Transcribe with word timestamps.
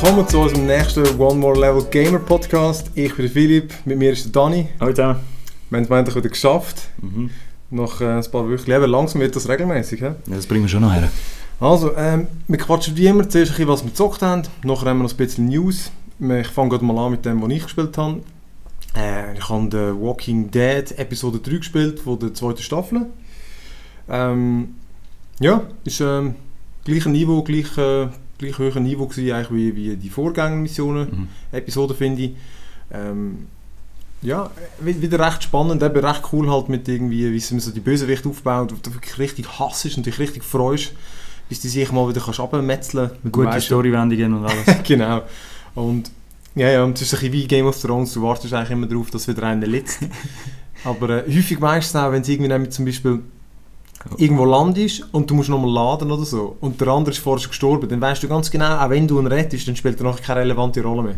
Willkommen 0.00 0.28
zu 0.28 0.38
unserem 0.38 0.66
nächsten 0.66 1.04
One 1.18 1.40
More 1.40 1.58
Level 1.58 1.82
Gamer 1.90 2.20
Podcast. 2.20 2.88
Ich 2.94 3.16
bin 3.16 3.28
Philipp, 3.28 3.74
mit 3.84 3.98
mir 3.98 4.12
ist 4.12 4.26
der 4.26 4.30
Dani. 4.30 4.68
Hallo 4.78 4.92
zusammen. 4.92 5.18
Wir 5.70 5.76
haben 5.76 5.84
es 5.84 5.90
endlich 5.90 6.14
wieder 6.14 6.28
geschafft. 6.28 6.88
Mhm. 7.02 7.30
Nach 7.70 8.00
äh, 8.00 8.04
ein 8.04 8.30
paar 8.30 8.48
Wochen. 8.48 8.72
Aber 8.72 8.86
langsam 8.86 9.20
wird 9.20 9.34
das 9.34 9.48
regelmäßig. 9.48 9.98
He? 9.98 10.06
Ja, 10.06 10.14
das 10.28 10.46
bringen 10.46 10.62
wir 10.62 10.68
schon 10.68 10.82
noch 10.82 10.94
her. 10.94 11.10
Also, 11.58 11.96
ähm, 11.96 12.28
wir 12.46 12.58
quatschen 12.58 12.96
wie 12.96 13.08
immer 13.08 13.28
zuerst 13.28 13.50
ein 13.50 13.56
bisschen, 13.56 13.68
was 13.68 13.82
wir 13.82 13.90
gezockt 13.90 14.22
haben. 14.22 14.42
Nachher 14.62 14.86
haben 14.86 14.98
wir 14.98 15.02
noch 15.02 15.10
ein 15.10 15.16
bisschen 15.16 15.48
News. 15.48 15.90
Ich 16.20 16.46
fange 16.46 16.68
gerade 16.70 16.84
mal 16.84 16.96
an 17.04 17.10
mit 17.10 17.24
dem, 17.24 17.42
was 17.42 17.50
ich 17.50 17.64
gespielt 17.64 17.98
habe. 17.98 18.20
Äh, 18.96 19.36
ich 19.36 19.48
habe 19.48 19.68
The 19.68 20.00
Walking 20.00 20.48
Dead 20.48 20.96
Episode 20.96 21.40
3 21.40 21.56
gespielt, 21.56 21.98
von 21.98 22.20
der 22.20 22.32
zweiten 22.34 22.62
Staffel. 22.62 23.06
Ähm, 24.08 24.76
ja, 25.40 25.62
ist 25.82 26.00
ähm, 26.00 26.36
gleiches 26.84 27.06
Niveau, 27.06 27.42
gleich, 27.42 27.76
äh, 27.76 28.06
gleich 28.38 28.58
höheres 28.58 28.80
Niveau 28.82 29.06
gewesen, 29.06 29.32
eigentlich 29.32 29.50
wie, 29.50 29.76
wie 29.76 29.96
die 29.96 30.10
Vorgängermissionen, 30.10 31.08
Mhm. 31.10 31.28
Episode 31.52 31.94
finde 31.94 32.22
ich. 32.22 32.30
Ähm, 32.92 33.46
ja, 34.22 34.50
wi- 34.80 35.00
wieder 35.00 35.20
recht 35.24 35.44
spannend, 35.44 35.82
eben 35.82 36.04
recht 36.04 36.22
cool 36.32 36.50
halt 36.50 36.68
mit 36.68 36.88
irgendwie, 36.88 37.32
wie 37.32 37.38
sie 37.40 37.58
so 37.60 37.70
die 37.70 37.80
Bösewicht 37.80 38.26
aufbaut, 38.26 38.72
wo 38.72 38.76
du 38.82 38.94
wirklich 38.94 39.18
richtig 39.18 39.58
hassest 39.58 39.96
und 39.96 40.06
dich 40.06 40.18
richtig 40.18 40.42
freust, 40.42 40.92
bis 41.48 41.60
die 41.60 41.68
sich 41.68 41.92
mal 41.92 42.08
wieder 42.08 42.20
kannst 42.20 42.40
abmetzeln 42.40 43.10
kannst. 43.10 43.32
Gute 43.32 43.60
Storywendungen 43.60 44.34
und 44.34 44.44
alles. 44.46 44.82
genau. 44.84 45.22
Und 45.74 46.10
ja, 46.56 46.68
ja, 46.70 46.82
und 46.82 46.96
es 46.96 47.02
ist 47.02 47.14
ein 47.14 47.20
bisschen 47.20 47.32
wie 47.34 47.46
Game 47.46 47.66
of 47.66 47.80
Thrones, 47.80 48.12
du 48.14 48.22
wartest 48.22 48.52
eigentlich 48.52 48.70
immer 48.70 48.86
darauf, 48.88 49.10
dass 49.10 49.28
wieder 49.28 49.44
einer 49.44 49.66
letzt. 49.66 50.00
Aber 50.84 51.10
äh, 51.26 51.32
häufig 51.36 51.60
merkst 51.60 51.94
du 51.94 51.98
es 51.98 52.04
auch, 52.04 52.10
wenn 52.12 52.22
es 52.22 52.28
irgendwie 52.28 52.48
nämlich 52.48 52.70
zum 52.70 52.84
Beispiel 52.84 53.20
irgendwo 54.16 54.44
landest 54.44 55.04
und 55.12 55.28
du 55.28 55.34
musst 55.34 55.48
nochmal 55.48 55.70
laden 55.70 56.10
oder 56.10 56.24
so 56.24 56.56
und 56.60 56.80
der 56.80 56.88
andere 56.88 57.12
ist 57.12 57.18
vorher 57.18 57.40
schon 57.40 57.50
gestorben, 57.50 57.88
dann 57.88 58.00
weißt 58.00 58.22
du 58.22 58.28
ganz 58.28 58.50
genau, 58.50 58.76
auch 58.78 58.90
wenn 58.90 59.06
du 59.08 59.18
ihn 59.20 59.26
rettest, 59.26 59.66
dann 59.68 59.76
spielt 59.76 59.98
er 60.00 60.04
noch 60.04 60.20
keine 60.22 60.40
relevante 60.40 60.82
Rolle 60.82 61.02
mehr. 61.02 61.14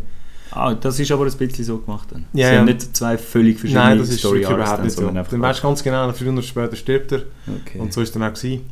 ah, 0.52 0.74
das 0.74 0.98
ist 0.98 1.12
aber 1.12 1.26
ein 1.26 1.32
bisschen 1.32 1.64
so 1.64 1.78
gemacht 1.78 2.08
dann. 2.10 2.24
Ja, 2.32 2.48
Sie 2.48 2.52
ja. 2.54 2.58
haben 2.60 2.66
nicht 2.66 2.96
zwei 2.96 3.16
völlig 3.18 3.58
verschiedene 3.60 3.84
Nein, 3.86 3.98
das 3.98 4.08
ist 4.08 4.18
Story 4.20 4.40
überhaupt 4.40 4.78
dann, 4.78 4.82
nicht 4.84 4.96
so. 4.96 5.06
einfach- 5.06 5.30
Dann 5.30 5.42
weißt 5.42 5.58
du 5.60 5.62
ganz 5.62 5.82
genau, 5.82 6.12
früher 6.12 6.32
oder 6.32 6.42
später 6.42 6.74
stirbt 6.76 7.12
er 7.12 7.22
Okay. 7.64 7.78
und 7.78 7.92
so 7.92 8.00
ist 8.00 8.08
es 8.08 8.14
dann 8.14 8.22
auch 8.24 8.34
gewesen. 8.34 8.62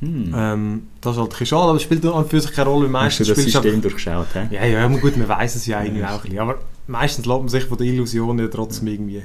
Mhm. 0.00 0.34
Ähm, 0.36 0.82
das 1.00 1.14
ist 1.16 1.20
halt 1.22 1.40
ein 1.40 1.46
schade, 1.46 1.62
aber 1.62 1.76
es 1.76 1.82
spielt 1.82 2.04
an 2.04 2.26
für 2.26 2.40
sich 2.40 2.52
keine 2.52 2.68
Rolle, 2.70 2.92
weil 2.92 3.04
Hast 3.04 3.20
du 3.20 3.22
meistens 3.24 3.28
das 3.28 3.44
System 3.62 3.80
durchschaut, 3.80 4.26
hä? 4.34 4.48
Ja, 4.50 4.64
ja, 4.64 4.84
aber 4.84 4.98
gut, 4.98 5.16
man 5.16 5.28
weiß 5.28 5.54
es 5.54 5.66
ja 5.66 5.80
Ja, 5.82 6.08
auch 6.08 6.16
ein 6.16 6.22
bisschen. 6.22 6.38
Aber 6.40 6.56
meistens 6.88 7.24
lässt 7.26 7.38
man 7.40 7.48
sich 7.48 7.64
von 7.64 7.78
der 7.78 7.86
Illusion 7.86 8.38
ja 8.38 8.48
trotzdem 8.48 8.88
irgendwie 8.88 9.16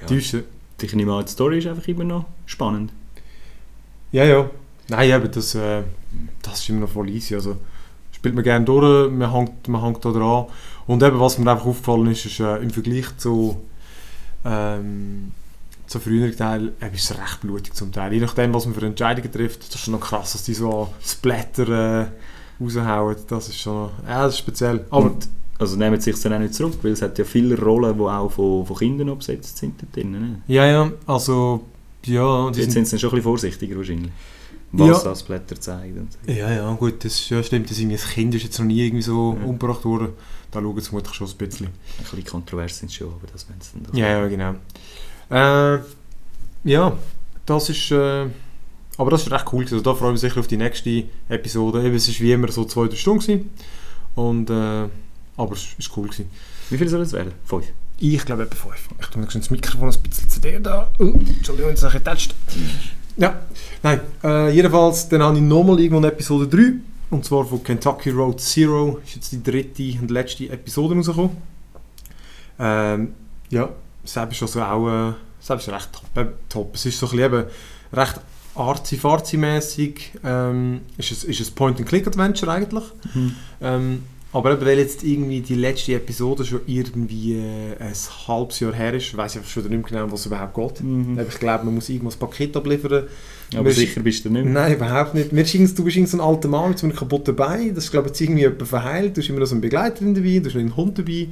Ja. 0.00 0.06
täuschen. 0.06 0.44
Ich 0.82 0.94
nehme 0.94 1.14
an, 1.14 1.24
die 1.24 1.30
Story 1.32 1.58
ist 1.58 1.66
einfach 1.66 1.88
immer 1.88 2.04
noch 2.04 2.26
spannend. 2.46 2.92
Ja, 4.12 4.24
ja. 4.24 4.50
Nein, 4.88 5.12
aber 5.12 5.28
das, 5.28 5.54
äh, 5.54 5.82
das 6.42 6.60
ist 6.60 6.68
immer 6.68 6.80
noch 6.80 6.88
voll 6.88 7.10
easy. 7.10 7.34
Also, 7.34 7.56
spielt 8.12 8.34
man 8.34 8.44
gerne 8.44 8.64
durch, 8.64 9.10
man 9.10 9.32
hängt, 9.32 9.68
man 9.68 9.82
hängt 9.82 10.04
da 10.04 10.10
dran. 10.10 10.46
Und 10.86 11.02
eben, 11.02 11.20
was 11.20 11.38
mir 11.38 11.50
einfach 11.50 11.66
aufgefallen 11.66 12.10
ist, 12.10 12.24
ist 12.24 12.40
äh, 12.40 12.56
im 12.56 12.70
Vergleich 12.70 13.16
zu, 13.18 13.60
ähm, 14.44 15.32
zu 15.86 16.00
früheren 16.00 16.36
Teilen, 16.36 16.72
äh, 16.80 16.94
ist 16.94 17.10
es 17.10 17.18
recht 17.18 17.40
blutig 17.42 17.74
zum 17.74 17.92
Teil. 17.92 18.12
Je 18.14 18.20
nachdem, 18.20 18.52
was 18.54 18.64
man 18.64 18.74
für 18.74 18.86
Entscheidungen 18.86 19.30
trifft, 19.30 19.60
das 19.60 19.74
ist 19.74 19.80
schon 19.82 19.92
noch 19.92 20.00
krass, 20.00 20.32
dass 20.32 20.44
die 20.44 20.54
so 20.54 20.88
Splatter 21.04 21.68
äh, 22.02 22.06
raushauen. 22.60 23.16
Das 23.28 23.48
ist 23.48 23.60
schon, 23.60 23.90
ja, 24.06 24.24
das 24.24 24.34
ist 24.34 24.38
speziell. 24.40 24.86
Aber 24.90 25.06
Und, 25.06 25.28
also 25.58 25.76
nehmen 25.76 26.00
sie 26.00 26.12
sich 26.12 26.22
dann 26.22 26.32
auch 26.32 26.38
nicht 26.38 26.54
zurück, 26.54 26.78
weil 26.82 26.92
es 26.92 27.02
hat 27.02 27.18
ja 27.18 27.24
viele 27.24 27.60
Rollen, 27.60 27.96
die 27.96 28.02
auch 28.02 28.30
von, 28.30 28.64
von 28.64 28.76
Kindern 28.76 29.16
besetzt 29.16 29.58
sind 29.58 29.74
drin. 29.94 30.12
Ne? 30.12 30.42
ja, 30.46 30.66
ja, 30.66 30.90
also, 31.06 31.64
ja, 32.06 32.50
die 32.50 32.60
Jetzt 32.60 32.72
sind 32.72 32.86
sie 32.86 32.98
schon 32.98 33.10
ein 33.10 33.16
bisschen 33.16 33.22
vorsichtiger 33.24 33.76
wahrscheinlich. 33.76 34.10
Was 34.72 34.88
Ja. 34.88 35.10
das 35.10 35.22
Blätter 35.22 35.56
so. 35.58 35.72
Ja, 36.30 36.50
ja, 36.52 36.72
gut, 36.74 37.04
das 37.04 37.28
ja, 37.30 37.42
stimmt. 37.42 37.70
Das, 37.70 37.78
irgendwie, 37.78 37.96
das 37.96 38.08
Kind 38.08 38.34
ist 38.34 38.42
jetzt 38.44 38.58
noch 38.58 38.66
nie 38.66 38.84
irgendwie 38.84 39.02
so 39.02 39.36
Ja. 39.40 39.46
umgebracht 39.46 39.84
worden. 39.84 40.10
Da 40.50 40.60
schauen 40.60 40.76
sie 40.80 40.82
vermutlich 40.86 41.14
schon 41.14 41.26
ein 41.28 41.36
bisschen. 41.36 41.66
Ein 41.66 41.72
bisschen 41.98 42.24
kontrovers 42.24 42.78
sind 42.78 42.90
sie 42.90 42.96
schon, 42.98 43.08
aber 43.08 43.26
das 43.32 43.48
wollen 43.48 43.60
sie 43.60 43.70
dann 43.74 43.82
doch. 43.84 43.94
Ja, 43.94 44.08
ja, 44.08 44.28
genau. 44.28 44.54
Äh, 45.30 45.80
ja, 46.64 46.96
das 47.46 47.70
ist. 47.70 47.90
Äh, 47.90 48.26
aber 48.98 49.10
das 49.10 49.22
ist 49.22 49.30
recht 49.32 49.44
cool. 49.52 49.62
Also 49.62 49.80
da 49.80 49.94
freue 49.94 50.08
ich 50.10 50.12
mich 50.14 50.20
sicher 50.22 50.40
auf 50.40 50.46
die 50.48 50.56
nächste 50.56 51.04
Episode. 51.28 51.84
Eben, 51.84 51.94
es 51.94 52.08
war 52.08 52.20
wie 52.20 52.32
immer 52.32 52.50
so 52.50 52.64
zwei, 52.64 52.88
drei 52.88 52.96
Stunden. 52.96 53.20
Gewesen. 53.20 53.50
Und, 54.16 54.50
äh, 54.50 54.88
aber 55.36 55.52
es 55.52 55.66
war 55.78 55.96
cool. 55.98 56.08
Gewesen. 56.08 56.28
Wie 56.70 56.76
viel 56.78 56.88
soll 56.88 57.02
es 57.02 57.12
werden? 57.12 57.32
Fünf. 57.44 57.66
Ich 58.00 58.24
glaube 58.24 58.44
etwa 58.44 58.54
fünf. 58.54 58.88
Ich 59.00 59.06
tue 59.08 59.20
mir 59.20 59.28
das 59.28 59.50
Mikrofon 59.50 59.90
ein 59.90 60.02
bisschen 60.02 60.28
zu 60.28 60.40
dir 60.40 60.60
da. 60.60 60.90
Uh, 61.00 61.14
Entschuldigung, 61.14 61.74
habe 61.74 61.86
ich 61.86 61.92
getatscht. 61.92 62.34
Ja, 63.16 63.40
nein. 63.82 64.00
Äh, 64.22 64.50
jedenfalls, 64.54 65.08
dann 65.08 65.22
habe 65.22 65.36
ich 65.36 65.42
nochmal 65.42 65.80
irgendwann 65.80 66.04
Episode 66.04 66.46
3. 66.46 66.74
Und 67.10 67.24
zwar 67.24 67.44
von 67.44 67.62
Kentucky 67.62 68.10
Road 68.10 68.40
Zero. 68.40 69.00
Ist 69.04 69.16
jetzt 69.16 69.32
die 69.32 69.42
dritte 69.42 69.98
und 70.00 70.10
letzte 70.10 70.48
Episode 70.48 70.94
rausgekommen. 70.94 71.36
Ähm, 72.60 73.14
ja, 73.50 73.68
selbst 74.04 74.42
ist 74.42 74.56
also 74.56 74.62
auch 74.62 75.10
äh, 75.10 75.12
selbst 75.40 75.66
ist 75.66 75.74
recht 75.74 75.88
top, 75.92 76.16
äh, 76.16 76.30
top. 76.48 76.74
Es 76.74 76.86
ist 76.86 76.98
so 76.98 77.06
ein 77.06 77.16
bisschen 77.16 77.34
eben 77.34 77.44
recht 77.92 78.20
arzi-farzi-mässig. 78.54 80.12
Ähm, 80.24 80.82
ist 80.96 81.10
es 81.10 81.24
ist 81.24 81.50
ein 81.50 81.54
Point-and-Click-Adventure 81.54 82.52
eigentlich. 82.52 82.84
Ähm, 83.60 84.04
aber 84.32 84.52
eben, 84.52 84.66
weil 84.66 84.78
jetzt 84.78 85.04
irgendwie 85.04 85.40
die 85.40 85.54
letzte 85.54 85.94
Episode 85.94 86.44
schon 86.44 86.60
irgendwie 86.66 87.36
äh, 87.36 87.76
ein 87.80 87.92
halbes 88.26 88.60
Jahr 88.60 88.74
her 88.74 88.92
ist, 88.94 89.16
weiß 89.16 89.36
ich 89.36 89.48
schon 89.48 89.62
nicht 89.64 89.70
mehr 89.70 89.80
genau, 90.02 90.12
was 90.12 90.20
es 90.20 90.26
überhaupt 90.26 90.54
geht. 90.54 90.82
Mhm. 90.84 91.18
Ich 91.28 91.38
glaube, 91.38 91.64
man 91.64 91.74
muss 91.74 91.88
irgendwas 91.88 92.16
Paket 92.16 92.56
abliefern. 92.56 93.04
Aber 93.54 93.64
Wir- 93.64 93.72
sicher 93.72 94.00
bist 94.00 94.24
du 94.24 94.30
nicht. 94.30 94.44
Nein, 94.44 94.74
überhaupt 94.74 95.14
nicht. 95.14 95.30
Sind, 95.48 95.78
du 95.78 95.84
bist 95.84 96.08
so 96.08 96.16
ein 96.18 96.20
alter 96.20 96.48
Mann 96.48 96.70
mit 96.70 96.78
so 96.78 96.86
einem 96.86 96.94
kaputten 96.94 97.34
Bein. 97.34 97.74
Das 97.74 97.84
ist, 97.84 97.90
glaube 97.90 98.06
ich, 98.08 98.10
jetzt 98.12 98.20
irgendwie 98.20 98.42
jemand 98.42 98.68
verheilt. 98.68 99.16
Du 99.16 99.22
hast 99.22 99.28
immer 99.30 99.40
noch 99.40 99.46
so 99.46 99.54
einen 99.54 99.62
Begleiterin 99.62 100.14
dabei, 100.14 100.38
du 100.40 100.44
hast 100.46 100.54
noch 100.54 100.60
einen 100.60 100.76
Hund 100.76 100.98
dabei. 100.98 101.28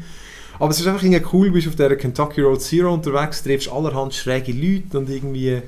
Aber 0.59 0.71
es 0.71 0.81
ist 0.81 0.87
einfach 0.87 1.03
irgendwie 1.03 1.23
cool, 1.33 1.49
du 1.49 1.53
bist 1.53 1.69
auf 1.69 1.77
der 1.77 1.95
Kentucky 1.97 2.41
Road 2.41 2.63
Zero 2.63 2.95
unterwegs, 2.95 3.43
triffst 3.43 3.69
allerhand 3.71 4.15
schräge 4.15 4.53
Leute 4.53 4.99
und 4.99 5.11
irgendwie... 5.11 5.61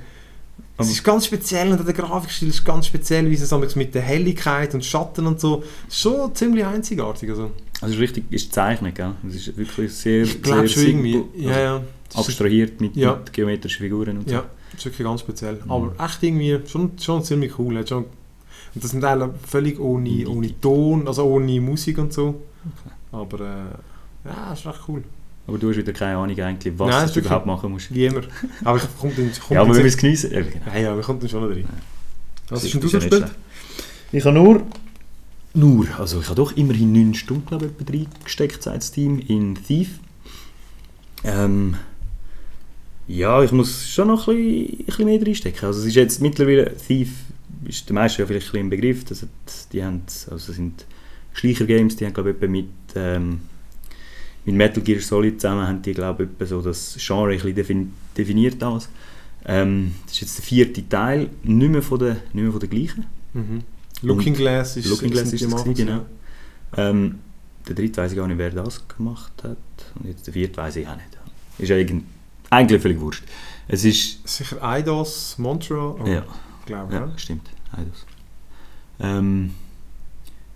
Es 0.81 0.91
ist 0.91 1.03
ganz 1.03 1.27
speziell 1.27 1.73
und 1.73 1.85
der 1.85 1.93
Grafikstil 1.95 2.49
ist 2.49 2.65
ganz 2.65 2.87
speziell, 2.87 3.29
wie 3.29 3.35
es 3.35 3.77
mit 3.77 3.95
der 3.95 4.03
Helligkeit 4.03 4.75
und 4.75 4.85
Schatten 4.85 5.27
und 5.27 5.41
so. 5.41 5.65
Schon 5.91 6.33
ziemlich 6.35 6.65
einzigartig. 6.65 7.31
Also. 7.31 7.51
Also 7.81 7.87
es 7.87 7.91
ist 7.95 8.01
richtig, 8.01 8.25
ist 8.31 8.47
gezeichnet, 8.51 8.95
gell? 8.95 9.13
Es 9.29 9.35
ist 9.35 9.57
wirklich 9.57 9.93
sehr, 9.93 10.23
Ich 10.23 10.39
sehr 10.45 10.69
schon 10.69 10.83
irgendwie. 10.87 11.25
Ja, 11.37 11.49
also 11.51 11.61
ja. 11.61 11.77
Ist- 12.11 12.19
abstrahiert 12.19 12.81
mit, 12.81 12.97
Ja. 12.97 13.17
mit 13.17 13.33
geometrischen 13.33 13.83
Figuren 13.85 14.19
und 14.19 14.29
so. 14.29 14.35
Ja, 14.37 14.45
ist 14.77 14.85
wirklich 14.85 15.05
ganz 15.07 15.21
speziell. 15.21 15.61
Mhm. 15.65 15.71
Aber 15.71 15.93
echt 16.05 16.23
irgendwie 16.23 16.59
schon, 16.67 16.93
schon 17.01 17.23
ziemlich 17.25 17.59
cool. 17.59 17.85
Schon, 17.87 18.05
und 18.75 18.85
das 18.85 18.91
sind 18.93 19.05
alle 19.05 19.35
völlig 19.47 19.81
ohne, 19.81 20.29
ohne 20.29 20.61
Ton, 20.61 21.09
also 21.09 21.25
ohne 21.25 21.61
Musik 21.61 21.99
und 21.99 22.13
so. 22.13 22.41
Aber 23.11 23.41
äh, 23.41 24.29
ja, 24.29 24.53
ist 24.53 24.65
echt 24.67 24.81
cool. 24.89 25.03
Aber 25.49 25.59
du 25.59 25.71
hast 25.71 25.79
wieder 25.79 25.93
keine 25.95 26.19
Ahnung 26.19 26.39
eigentlich, 26.39 26.79
was 26.79 26.91
Nein, 26.91 27.05
du 27.07 27.11
ist 27.11 27.17
überhaupt 27.17 27.47
machen 27.47 27.73
musst. 27.73 27.93
Wie 27.93 28.05
immer. 28.05 28.21
Aber 28.65 28.77
ich 28.77 28.83
komme 29.01 29.13
dann, 29.17 29.31
komm 29.47 29.55
Ja, 29.55 29.63
aber 29.63 29.75
wir 29.75 29.85
es 29.85 29.93
sicher- 29.95 30.03
genießen. 30.03 30.31
Ja, 30.31 30.41
genau. 30.43 30.67
Ja, 30.75 30.79
ja, 30.79 30.95
wir 30.97 31.03
kommen 31.03 31.19
dann 31.21 31.29
schon 31.31 31.41
noch 31.49 31.51
rein. 31.57 31.65
Was 32.51 32.63
hast 32.63 32.75
denn 32.75 32.81
du 32.83 32.87
ist 32.87 32.93
so 32.93 32.99
gespielt? 32.99 33.27
Ich 34.13 34.25
habe 34.25 34.35
nur, 34.35 34.63
nur, 35.55 35.87
also 35.99 36.21
ich 36.21 36.27
habe 36.27 36.37
doch 36.37 36.57
immerhin 36.57 36.93
9 36.93 37.15
Stunden, 37.15 37.47
glaube 37.47 37.71
ich, 37.79 37.89
reingesteckt 37.93 38.63
seit 38.63 38.77
das 38.77 38.93
Team 38.93 39.19
in 39.27 39.55
Thief. 39.55 39.99
Ähm, 41.25 41.77
ja, 43.07 43.43
ich 43.43 43.51
muss 43.53 43.89
schon 43.89 44.09
noch 44.09 44.29
ein 44.29 44.37
bisschen, 44.37 44.79
ein 44.81 44.85
bisschen 44.85 45.05
mehr 45.07 45.23
reinstecken. 45.27 45.67
Also 45.67 45.81
es 45.81 45.87
ist 45.87 45.95
jetzt 45.95 46.21
mittlerweile, 46.21 46.75
Thief 46.77 47.11
ist 47.65 47.89
der 47.89 47.95
meiste 47.95 48.23
ja 48.23 48.27
vielleicht 48.27 48.49
ein 48.49 48.51
bisschen 48.51 48.61
im 48.61 48.71
Begriff, 48.71 49.05
das 49.07 49.23
hat, 49.23 49.29
die 49.73 49.83
haben, 49.83 50.03
also 50.31 50.47
das 50.47 50.57
sind 50.57 50.85
Schleicher-Games, 51.33 51.97
die 51.97 52.05
haben 52.07 52.15
glaube 52.15 52.35
ich 52.39 52.49
mit, 52.49 52.67
ähm, 52.95 53.41
mit 54.45 54.55
Metal 54.55 54.83
Gear 54.83 55.01
Solid 55.01 55.41
zusammen, 55.41 55.67
haben 55.67 55.83
die 55.83 55.93
glaube 55.93 56.29
ich 56.39 56.49
so 56.49 56.63
das 56.63 56.97
Genre 56.99 57.33
ein 57.33 57.55
bisschen 57.55 57.93
definiert 58.17 58.61
damals. 58.61 58.89
Ähm, 59.45 59.95
das 60.05 60.15
ist 60.15 60.21
jetzt 60.21 60.39
der 60.39 60.45
vierte 60.45 60.89
Teil, 60.89 61.31
nicht 61.43 61.71
mehr 61.71 61.83
von 61.83 61.99
der, 61.99 62.15
nicht 62.15 62.35
mehr 62.35 62.51
von 62.51 62.61
der 62.61 62.69
gleichen. 62.69 63.07
Mhm. 63.33 63.63
Looking 64.03 64.35
Glass 64.35 64.77
ist 64.77 64.89
Looking 64.89 65.11
Glass 65.11 65.33
ist 65.33 65.43
gewesen, 65.43 65.75
genau. 65.75 66.07
Ähm, 66.77 67.19
der 67.67 67.75
dritte 67.75 68.01
weiß 68.01 68.13
ich 68.13 68.17
gar 68.17 68.27
nicht, 68.27 68.39
wer 68.39 68.51
das 68.51 68.87
gemacht 68.89 69.33
hat. 69.43 69.57
Und 69.97 70.07
jetzt 70.07 70.27
der 70.27 70.35
vierte 70.35 70.57
weiß 70.57 70.77
ich 70.77 70.87
auch 70.87 70.97
nicht. 70.97 71.09
Ist 71.59 71.71
eigentlich, 71.71 72.03
eigentlich 72.51 72.81
völlig 72.81 73.01
wurscht. 73.01 73.25
Es 73.67 73.85
ist... 73.85 74.27
Sicher 74.27 74.63
Eidos, 74.63 75.37
Montreal, 75.39 75.97
oh, 76.01 76.07
ja, 76.07 76.25
glaube 76.67 76.95
ja, 76.95 77.13
stimmt. 77.17 77.49
Eidos. 77.73 78.07
Ähm, 79.01 79.55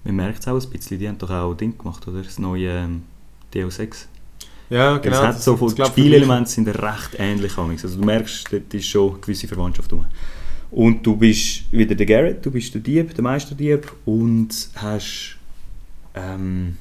man 0.05 0.17
merkt 0.17 0.41
es 0.41 0.49
auch 0.49 0.61
ein 0.61 0.71
bisschen, 0.71 0.99
die 0.99 1.09
haben 1.09 1.19
doch 1.19 1.31
auch 1.31 1.55
Ding 1.55 1.77
gemacht, 1.77 2.07
oder? 2.09 2.23
Das 2.23 2.39
neue 2.39 2.71
ähm, 2.71 3.03
Deus 3.55 3.79
Ex. 3.79 4.09
Ja, 4.71 4.97
genau. 4.99 5.17
es 5.17 5.23
hat 5.23 5.43
so 5.43 5.57
von, 5.57 5.71
Spielelemente 5.71 6.51
sind 6.51 6.69
recht 6.69 7.17
ähnlich. 7.19 7.59
Also 7.59 7.89
du 7.99 8.05
merkst, 8.05 8.51
dort 8.51 8.73
ist 8.73 8.87
schon 8.87 9.11
eine 9.11 9.21
gewisse 9.21 9.47
Verwandtschaft 9.47 9.93
rum. 9.93 10.07
Und 10.71 11.07
du 11.07 11.15
bist 11.17 11.71
wieder 11.71 11.95
der 11.95 12.07
Garrett, 12.07 12.45
du 12.45 12.51
bist 12.51 12.73
der 12.73 12.81
Dieb, 12.81 13.15
der 13.15 13.23
Meisterdieb 13.23 13.93
und 14.07 14.49
hast 14.77 15.37
ähm, 16.15 16.79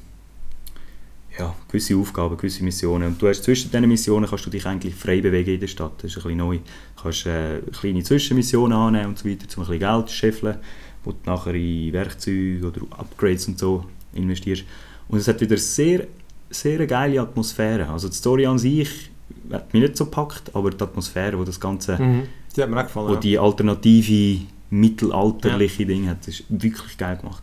ja, 1.38 1.54
gewisse 1.68 1.96
Aufgaben, 1.96 2.36
gewisse 2.36 2.64
Missionen. 2.64 3.08
Und 3.08 3.20
du 3.20 3.28
hast 3.28 3.44
zwischen 3.44 3.70
diesen 3.70 3.88
Missionen 3.88 4.28
kannst 4.28 4.46
du 4.46 4.50
dich 4.50 4.64
eigentlich 4.66 4.94
frei 4.94 5.20
bewegen 5.20 5.54
in 5.54 5.60
der 5.60 5.66
Stadt. 5.66 5.92
Das 5.98 6.10
ist 6.10 6.16
ein 6.16 6.22
bisschen 6.22 6.38
neu. 6.38 6.56
Du 6.56 7.02
kannst 7.02 7.26
äh, 7.26 7.60
kleine 7.78 8.02
Zwischenmissionen 8.02 8.76
annehmen 8.76 9.08
und 9.08 9.18
so 9.18 9.28
weiter, 9.28 9.46
um 9.56 9.64
ein 9.64 9.68
bisschen 9.68 9.78
Geld 9.78 10.08
zu 10.08 10.14
scheffeln, 10.14 10.56
wo 11.04 11.12
du 11.12 11.18
nachher 11.26 11.54
in 11.54 11.92
Werkzeuge 11.92 12.66
oder 12.66 12.80
Upgrades 12.98 13.48
und 13.48 13.58
so 13.58 13.84
investierst. 14.14 14.64
Und 15.08 15.18
es 15.18 15.28
hat 15.28 15.40
wieder 15.40 15.56
sehr, 15.56 16.06
sehr 16.52 16.86
geile 16.86 17.20
Atmosphäre. 17.20 17.88
Also 17.88 18.08
die 18.08 18.14
Story 18.14 18.46
an 18.46 18.58
sich 18.58 19.10
hat 19.50 19.72
mich 19.72 19.82
nicht 19.82 19.96
so 19.96 20.04
gepackt, 20.04 20.50
aber 20.54 20.70
die 20.70 20.82
Atmosphäre, 20.82 21.38
wo 21.38 21.44
das 21.44 21.58
Ganze, 21.58 21.98
Mhm. 22.00 22.22
Die 22.56 22.62
hat 22.62 22.68
mir 22.70 22.78
auch 22.80 22.82
gefallen. 22.84 23.08
wo 23.08 23.14
ja. 23.14 23.20
die 23.20 23.38
alternative, 23.38 24.40
mittelalterliche 24.70 25.86
Ding 25.86 26.08
hat, 26.08 26.26
ist 26.28 26.44
wirklich 26.48 26.96
geil 26.98 27.16
gemacht. 27.16 27.42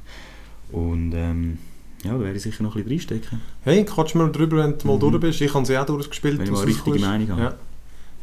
Und 0.72 1.14
ähm, 1.16 1.58
ja, 2.04 2.14
da 2.14 2.20
werde 2.20 2.38
ich 2.38 2.44
sicher 2.44 2.64
noch 2.64 2.76
ein 2.76 2.84
bisschen 2.84 2.92
reinstecken. 3.18 3.42
Hey, 3.64 3.84
quatsch 3.86 4.16
mal 4.16 4.32
drüber, 4.32 4.58
wenn 4.58 4.78
du 4.78 4.88
mal 4.88 4.96
Mhm. 4.96 5.00
durch 5.00 5.20
bist. 5.20 5.42
Ich 5.42 5.54
habe 5.54 5.66
sie 5.66 5.78
auch 5.78 5.86
durchgespielt. 5.86 6.38
Wenn 6.40 6.46
ich 6.46 6.52
mal 6.52 6.64
richtige. 6.64 7.00
Meinung 7.00 7.30
habe. 7.32 7.56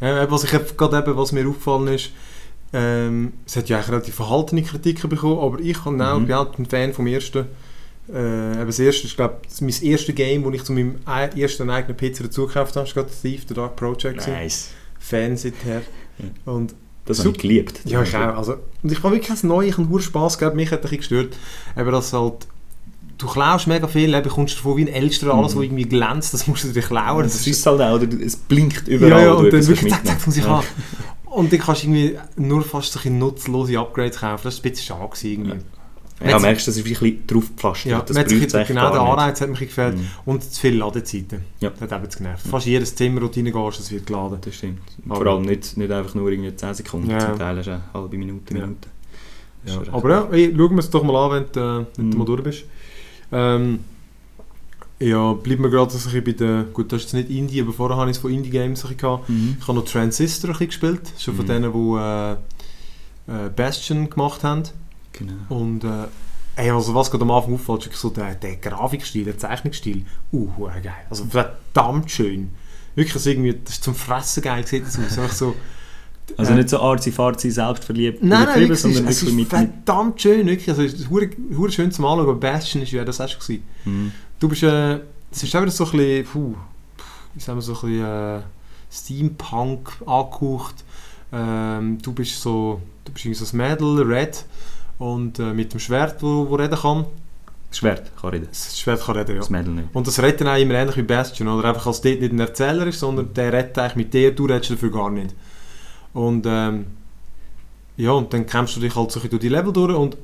Ja. 0.01 0.09
Ja, 0.23 0.31
was 0.31 0.45
ich 0.45 0.51
gerade 0.77 0.99
eben, 0.99 1.17
was 1.17 1.33
mir 1.33 1.47
aufgefallen 1.49 1.89
ist, 1.89 2.11
ähm, 2.73 3.33
es 3.47 3.57
hat 3.57 3.69
ja 3.69 3.79
eigentlich 3.79 3.91
relativ 3.93 4.15
verhaltene 4.15 4.63
Kritiken 4.63 5.09
bekommen, 5.09 5.39
aber 5.41 5.59
ich 5.61 5.83
kann 5.83 6.01
auch, 6.03 6.19
Mhm. 6.19 6.27
bin 6.27 6.35
auch 6.37 6.59
ein 6.59 6.67
Fan 6.67 6.93
vom 6.93 7.07
ersten. 7.07 7.47
Äh, 8.09 8.65
das 8.65 8.79
erste, 8.79 9.07
ich 9.07 9.17
glaube, 9.17 9.37
das 9.45 9.55
ist 9.55 9.61
mein 9.63 9.91
erstes 9.91 10.15
Game, 10.15 10.45
wo 10.45 10.51
ich 10.51 10.63
zu 10.63 10.73
meinem 10.73 10.97
ei- 11.07 11.29
ersten 11.37 11.69
eigenen 11.71 11.97
PC 11.97 12.23
dazu 12.23 12.47
gekauft 12.47 12.77
habe, 12.77 12.87
ist 12.87 12.95
gerade 12.95 13.11
Thief, 13.11 13.45
The 13.49 13.55
Dark 13.55 13.77
Project. 13.77 14.27
Nice. 14.29 14.69
Fan 14.99 15.37
seither. 15.37 15.83
Und 16.45 16.75
Das 17.05 17.19
habe 17.21 17.31
ich 17.31 17.39
geliebt. 17.39 17.81
ja, 17.85 18.03
ich 18.03 18.15
auch. 18.17 18.37
Also, 18.39 18.57
und 18.83 18.93
ich 18.93 19.03
habe 19.03 19.15
wirklich 19.17 19.31
ein 19.43 19.49
neues, 19.49 19.71
ich 19.71 19.79
habe 19.79 20.01
Spass 20.01 20.39
gehabt, 20.39 20.57
mich 20.57 20.71
hat 20.71 20.79
ein 20.79 20.83
bisschen 20.83 20.99
gestört, 20.99 21.37
eben, 21.77 21.91
dass 21.93 22.13
halt, 22.13 22.47
du 23.19 23.27
klaust 23.27 23.67
mega 23.67 23.87
viel, 23.89 24.15
eben, 24.15 24.29
kommst 24.29 24.57
davon 24.59 24.77
wie 24.77 24.83
ein 24.83 24.89
Elster, 24.89 25.33
alles, 25.35 25.55
Mhm. 25.55 25.59
was 25.59 25.65
irgendwie 25.65 25.85
glänzt, 25.85 26.33
das 26.35 26.47
musst 26.47 26.65
du 26.65 26.69
dir 26.69 26.83
klauen. 26.83 27.25
Das 27.25 27.47
ist 27.47 27.67
halt 27.67 27.81
auch, 27.81 27.95
oder 27.97 28.07
es 28.25 28.37
blinkt 28.37 28.89
überall. 28.89 29.11
Ja, 29.11 29.21
ja, 29.27 29.33
und 29.33 29.53
dann 29.53 29.67
wirklich 29.67 29.93
zack, 29.93 30.07
zack, 30.07 30.27
muss 30.27 30.37
ich 30.37 30.45
Ja. 30.45 30.51
haben. 30.59 30.67
Und 31.25 31.53
dann 31.53 31.61
kannst 31.61 31.83
du 31.83 31.89
irgendwie 31.89 32.17
nur 32.37 32.63
fast 32.63 32.93
so 32.93 33.09
nutzlose 33.11 33.79
Upgrades 33.79 34.19
kaufen. 34.21 34.41
Das 34.45 34.59
war 34.59 34.65
ein 34.65 34.71
bisschen 34.71 34.87
schade. 34.87 35.29
Irgendwie. 35.29 35.57
Ja, 36.25 36.39
merkst 36.39 36.67
du, 36.67 36.71
das 36.71 36.79
ist 36.79 36.85
ein 36.87 36.89
bisschen 36.89 37.27
draufgepflastert. 37.27 37.91
Ja, 37.93 38.01
das 38.01 38.17
braucht's 38.17 38.55
echt 38.55 38.69
genau 38.69 38.91
der. 38.91 39.01
Anreiz 39.03 39.41
hat 39.41 39.51
mich 39.51 39.59
gefällt. 39.61 39.97
Mhm. 39.99 40.07
Und 40.25 40.43
zu 40.45 40.61
viele 40.61 40.79
Ladezeiten. 40.79 41.45
Ja. 41.61 41.71
Das 41.71 41.81
hat 41.91 41.93
eben 42.03 42.11
genervt. 42.17 42.47
Fast 42.47 42.67
jedes 42.67 42.95
Zimmer, 42.95 43.21
wo 43.21 43.27
du 43.29 43.39
reingehst, 43.39 43.81
das 43.81 43.91
wird 43.91 44.07
geladen. 44.07 44.39
Das 44.41 44.55
stimmt. 44.55 44.81
Aber- 45.09 45.17
Vor 45.17 45.27
allem 45.27 45.43
nicht, 45.43 45.77
nicht 45.77 45.91
einfach 45.93 46.15
nur 46.15 46.31
irgendwie 46.31 46.55
10 46.57 46.73
Sekunden, 46.75 47.11
Ja. 47.11 47.19
zum 47.19 47.39
Teil 47.39 47.59
du 47.59 47.69
eine 47.69 47.83
halbe 47.93 48.17
Minute, 48.17 48.55
Ja. 48.55 48.61
Minute. 48.61 48.89
Ja. 49.67 49.83
ist 49.83 49.89
Aber 49.93 50.11
ja, 50.11 50.29
hey, 50.31 50.55
schauen 50.57 50.71
wir 50.71 50.79
es 50.79 50.91
doch 50.91 51.03
mal 51.03 51.17
an, 51.17 51.31
wenn 51.33 51.53
du, 51.53 51.61
äh, 51.61 51.87
wenn 51.99 52.11
du 52.11 52.17
Mhm. 52.17 52.19
mal 52.19 52.25
durch 52.25 52.43
bist. 52.43 52.65
Ähm, 53.33 53.81
ja, 54.99 55.33
bleiben 55.35 55.65
wir 55.65 55.71
gerade 55.71 55.93
ein 55.93 56.25
bei 56.25 56.33
den... 56.33 56.73
Gut, 56.73 56.91
das 56.93 57.05
ist 57.05 57.13
jetzt 57.13 57.29
nicht 57.29 57.39
Indie, 57.39 57.61
aber 57.61 57.73
vorher 57.75 57.99
habe 57.99 58.11
ich 58.11 58.17
es 58.17 58.21
von 58.23 58.31
ein 58.69 58.71
bisschen 58.75 58.97
gehabt. 58.97 59.29
Mhm. 59.29 59.57
Ich 59.61 59.69
habe 59.69 59.79
noch 59.79 59.85
Transistor 59.85 60.59
ein 60.59 60.67
gespielt. 60.67 61.13
Schon 61.19 61.35
von 61.35 61.45
Mhm. 61.45 61.49
denen, 61.49 61.73
die 61.73 61.99
äh, 61.99 62.33
äh, 63.47 63.51
Bastion 63.55 64.09
gemacht 64.09 64.43
haben. 64.45 64.63
Genau. 65.17 65.35
Und 65.49 65.85
äh, 65.85 66.07
ey, 66.57 66.71
also 66.71 66.95
was 66.95 67.11
gerade 67.11 67.25
am 67.25 67.31
Anfang 67.31 67.55
auffällt, 67.55 67.81
ist 67.81 67.87
wirklich 67.87 68.01
so 68.01 68.11
der, 68.11 68.35
der 68.35 68.57
Grafikstil, 68.57 69.25
der 69.25 69.39
Zeichnungsstil. 69.39 70.05
Uh, 70.33 70.49
geil. 70.83 70.93
Also 71.11 71.25
verdammt 71.27 72.11
schön. 72.11 72.51
Wirklich, 72.95 73.15
also 73.15 73.31
irgendwie, 73.31 73.59
das 73.63 73.75
ist 73.75 73.85
zum 73.85 73.95
Fressen 73.95 74.43
geil, 74.43 74.67
sieht 74.67 74.87
das 74.87 74.99
aus. 74.99 75.19
Einfach 75.19 75.33
so, 75.33 75.55
Also 76.37 76.53
äh, 76.53 76.57
nicht 76.57 76.69
so 76.69 76.81
arzi-farzi, 76.81 77.51
selbstverliebt, 77.51 78.23
Nein, 78.23 78.45
nein, 78.47 78.61
wirklich, 78.61 78.81
sondern 78.81 79.07
wirklich 79.07 79.33
mit... 79.33 79.49
verdammt 79.49 80.21
schön. 80.21 80.47
Wirklich. 80.47 80.69
Also, 80.69 80.83
es 80.83 80.95
ist 80.95 81.11
hure, 81.11 81.29
schön 81.71 81.93
zum 81.93 82.05
Anschauen, 82.05 82.21
aber 82.21 82.35
Bastion 82.35 82.83
ist 82.83 82.93
ja 82.93 83.05
das 83.05 83.17
schon 83.17 83.41
gewesen. 83.41 83.63
Mhm. 83.85 84.13
Du 84.39 84.49
bist, 84.49 84.63
äh, 84.63 85.01
es 85.31 85.43
ist 85.43 85.55
wieder 85.55 85.71
so 85.71 85.85
ein 85.85 85.91
bisschen, 85.93 86.25
puh, 86.25 86.55
wie 87.35 87.41
sagen 87.41 87.59
wir, 87.59 87.63
so 87.63 87.75
ein 87.75 87.81
bisschen 87.81 88.05
äh, 88.05 88.41
Steampunk 88.91 89.93
angehaucht. 90.07 90.85
Ähm, 91.33 91.99
du 92.01 92.13
bist 92.13 92.41
so, 92.41 92.81
du 93.05 93.13
bist 93.13 93.25
irgendwie 93.25 93.45
so 93.45 93.57
ein 93.57 93.57
Mädel, 93.57 94.03
Red, 94.03 94.45
und 94.99 95.39
äh, 95.39 95.53
mit 95.53 95.73
dem 95.73 95.81
Schwert, 95.81 96.23
wo, 96.23 96.49
wo 96.49 96.55
reden 96.57 96.79
kann. 96.79 97.05
Das 97.69 97.79
Schwert 97.79 98.11
kann 98.21 98.31
reden, 98.31 98.49
Das 98.51 98.79
Schwert 98.79 99.05
kann 99.05 99.17
reden, 99.17 99.33
ja. 99.33 99.39
das 99.39 99.51
Mädel 99.51 99.73
nicht. 99.75 99.89
Und 99.93 100.07
das 100.07 100.23
redet 100.23 100.41
dann 100.41 100.49
auch 100.49 100.57
immer 100.57 100.75
ähnlich 100.75 100.97
wie 100.97 101.03
Bastion, 101.03 101.49
oder? 101.49 101.69
Einfach 101.69 101.87
als 101.87 102.01
dort 102.01 102.21
nicht 102.21 102.33
ein 102.33 102.41
Erzähler 102.41 102.87
ist, 102.87 103.01
sondern 103.01 103.35
der 103.35 103.53
redet 103.53 103.77
eigentlich 103.79 103.97
mit 103.97 104.15
dir, 104.15 104.35
du 104.35 104.47
redest 104.47 104.71
dafür 104.71 104.91
gar 104.91 105.11
nicht. 105.11 105.35
Und 106.15 106.47
ähm, 106.49 106.87
ja, 107.97 108.13
und 108.13 108.33
dann 108.33 108.47
kämpfst 108.47 108.77
du 108.77 108.81
dich 108.81 108.95
halt 108.95 109.11
so 109.11 109.21
durch 109.21 109.41
die 109.41 109.49
Level 109.49 109.73
durch 109.73 109.95
und 109.95 110.17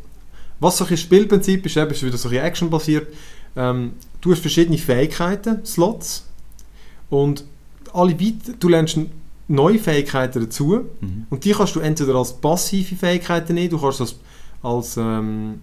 was 0.60 0.78
so 0.78 0.84
ein 0.86 0.96
Spielprinzip 0.96 1.66
ist, 1.66 1.76
eben, 1.76 1.90
ist 1.90 2.02
wieder 2.04 2.16
so 2.16 2.28
ein 2.28 2.36
actionbasiert. 2.36 3.08
Ähm, 3.56 3.94
du 4.20 4.30
hast 4.32 4.40
verschiedene 4.40 4.78
Fähigkeiten, 4.78 5.64
Slots 5.66 6.28
und 7.10 7.44
alle 7.92 8.18
weit, 8.18 8.60
du 8.60 8.68
lernst 8.68 8.98
neue 9.48 9.78
Fähigkeiten 9.78 10.40
dazu 10.40 10.86
Mhm. 11.00 11.26
und 11.28 11.44
die 11.44 11.50
kannst 11.52 11.74
du 11.74 11.80
entweder 11.80 12.14
als 12.14 12.32
passive 12.32 12.94
Fähigkeiten 12.94 13.54
nehmen, 13.54 13.70
du 13.70 13.78
kannst 13.80 14.00
das 14.00 14.14
als 14.62 14.96
ähm, 14.96 15.60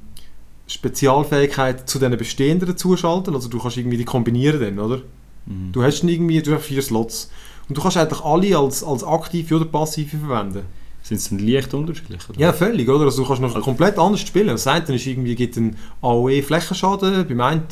Spezialfähigkeit 0.67 1.89
zu 1.89 1.99
den 1.99 2.15
bestehenden 2.17 2.67
dazuschalten, 2.69 3.33
also 3.33 3.49
du 3.49 3.59
kannst 3.59 3.77
irgendwie 3.77 3.97
die 3.97 4.05
kombinieren 4.05 4.59
dann, 4.61 4.79
oder? 4.79 5.01
Mhm. 5.45 5.71
Du 5.71 5.83
hast 5.83 6.03
irgendwie 6.03 6.41
du 6.41 6.53
hast 6.53 6.65
vier 6.65 6.81
Slots 6.81 7.31
und 7.67 7.77
du 7.77 7.81
kannst 7.81 7.97
eigentlich 7.97 8.21
alle 8.21 8.57
als, 8.57 8.83
als 8.83 9.03
aktive 9.03 9.55
oder 9.55 9.65
passive 9.65 10.17
verwenden. 10.17 10.63
Sind 11.01 11.31
dann 11.31 11.39
leicht 11.39 11.73
unterschiedlich? 11.73 12.21
Oder? 12.29 12.39
Ja, 12.39 12.53
völlig, 12.53 12.87
oder? 12.87 13.05
Also 13.05 13.23
du 13.23 13.27
kannst 13.27 13.41
noch 13.41 13.49
Also- 13.55 13.61
komplett 13.65 13.97
anders 13.97 14.19
spielen. 14.19 14.47
Das 14.49 14.67
eine 14.67 14.93
ist 14.93 15.07
irgendwie, 15.07 15.33
gibt 15.35 15.57
einen 15.57 15.75
AOE 16.01 16.43
Flächenschaden, 16.43 17.27
beim 17.27 17.41
einen, 17.41 17.63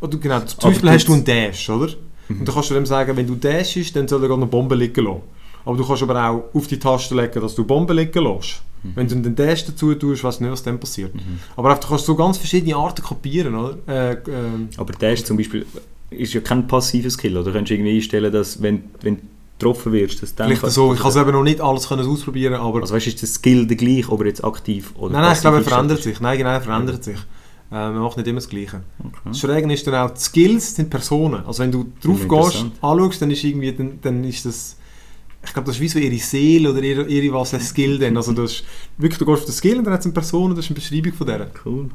oder 0.00 0.18
genau, 0.18 0.40
zum 0.40 0.70
Beispiel 0.70 0.90
hast 0.90 1.06
du 1.08 1.12
einen 1.12 1.24
Dash, 1.24 1.70
oder? 1.70 1.92
Mhm. 2.28 2.40
Und 2.40 2.48
dann 2.48 2.54
kannst 2.54 2.70
du 2.70 2.74
dem 2.74 2.86
sagen, 2.86 3.16
wenn 3.16 3.26
du 3.26 3.34
dashst, 3.36 3.94
dann 3.94 4.08
soll 4.08 4.22
er 4.22 4.28
gerade 4.28 4.42
eine 4.42 4.50
Bombe 4.50 4.74
liegen 4.74 5.04
lassen. 5.04 5.20
Aber 5.64 5.76
du 5.76 5.86
kannst 5.86 6.02
aber 6.02 6.28
auch 6.28 6.44
auf 6.54 6.66
die 6.66 6.78
Taste 6.78 7.14
legen, 7.14 7.40
dass 7.40 7.54
du 7.54 7.64
Bomben 7.64 7.96
liegen 7.96 8.24
lässt. 8.24 8.62
Mhm. 8.86 8.92
Wenn 8.94 9.08
du 9.08 9.16
den 9.16 9.34
Dash 9.36 9.64
dazu 9.64 9.94
tust, 9.94 10.24
weißt 10.24 10.40
du 10.40 10.44
nicht, 10.44 10.52
was 10.52 10.62
dann 10.62 10.78
passiert. 10.78 11.14
Mhm. 11.14 11.38
Aber 11.56 11.70
einfach, 11.70 11.82
du 11.82 11.88
kannst 11.88 12.06
so 12.06 12.14
ganz 12.14 12.38
verschiedene 12.38 12.76
Arten 12.76 13.02
kopieren, 13.02 13.54
oder? 13.54 13.76
Äh, 13.86 14.12
ähm, 14.28 14.68
Aber 14.76 14.92
der 14.92 15.12
ist 15.12 15.26
zum 15.26 15.36
Beispiel 15.36 15.66
ist 16.10 16.34
ja 16.34 16.40
kein 16.40 16.66
passiver 16.66 17.10
Skill, 17.10 17.36
oder? 17.36 17.50
Du 17.50 17.52
kannst 17.52 17.70
irgendwie 17.70 17.96
einstellen, 17.96 18.32
dass 18.32 18.62
wenn, 18.62 18.84
wenn 19.02 19.16
du 19.16 19.22
getroffen 19.58 19.92
wirst, 19.92 20.22
dass 20.22 20.34
dann... 20.34 20.48
vielleicht 20.54 20.72
so, 20.72 20.92
ich 20.94 21.00
kann 21.00 21.10
es 21.10 21.16
eben 21.16 21.32
noch 21.32 21.42
nicht 21.42 21.60
alles 21.60 21.88
können 21.88 22.06
ausprobieren, 22.06 22.54
aber... 22.54 22.80
Also 22.80 22.94
weißt 22.94 23.06
du, 23.06 23.10
ist 23.10 23.22
der 23.22 23.28
Skill 23.28 23.66
der 23.66 23.76
gleich, 23.76 24.08
ob 24.08 24.20
er 24.20 24.26
jetzt 24.26 24.44
aktiv 24.44 24.92
oder 24.96 25.14
nein, 25.14 25.22
nein, 25.22 25.32
ich 25.32 25.40
glaube, 25.40 25.56
er 25.58 25.64
verändert 25.64 26.02
sich. 26.02 26.20
Nein, 26.20 26.38
genau, 26.38 26.50
er 26.50 26.60
verändert 26.60 27.02
sich. 27.02 27.16
Äh, 27.70 27.90
man 27.90 27.98
macht 27.98 28.16
nicht 28.16 28.28
immer 28.28 28.36
das 28.36 28.48
Gleiche. 28.48 28.82
Okay. 29.00 29.18
Das 29.24 29.40
Schräge 29.40 29.72
ist 29.72 29.86
dann 29.86 29.94
auch, 29.94 30.10
die 30.10 30.20
Skills 30.20 30.76
sind 30.76 30.90
Personen. 30.90 31.44
Also 31.46 31.62
wenn 31.62 31.72
du 31.72 31.86
drauf 32.02 32.28
gehst, 32.28 32.66
anschaust, 32.80 33.22
dann 33.22 33.30
ist 33.30 33.42
irgendwie, 33.42 33.72
dann, 33.72 33.98
dann 34.00 34.22
ist 34.24 34.44
das, 34.44 34.76
ich 35.46 35.52
glaube, 35.52 35.66
das 35.66 35.76
ist 35.76 35.80
wie 35.82 35.88
so 35.88 35.98
ihre 35.98 36.18
Seele 36.18 36.70
oder 36.70 36.82
ihre, 36.82 37.04
ihre 37.06 37.34
was, 37.34 37.54
ein 37.54 37.60
Skill 37.60 37.98
dann. 37.98 38.16
Also 38.16 38.32
das 38.32 38.52
ist, 38.52 38.64
wirklich, 38.98 39.18
du 39.18 39.24
gehst 39.26 39.38
auf 39.40 39.44
den 39.46 39.54
Skill 39.54 39.78
und 39.78 39.84
dann 39.84 39.94
hat 39.94 40.00
es 40.00 40.06
eine 40.06 40.12
Person 40.14 40.50
und 40.50 40.56
das 40.56 40.64
ist 40.66 40.70
eine 40.70 40.74
Beschreibung 40.80 41.12
von 41.12 41.26
der. 41.26 41.50
Cool. 41.64 41.88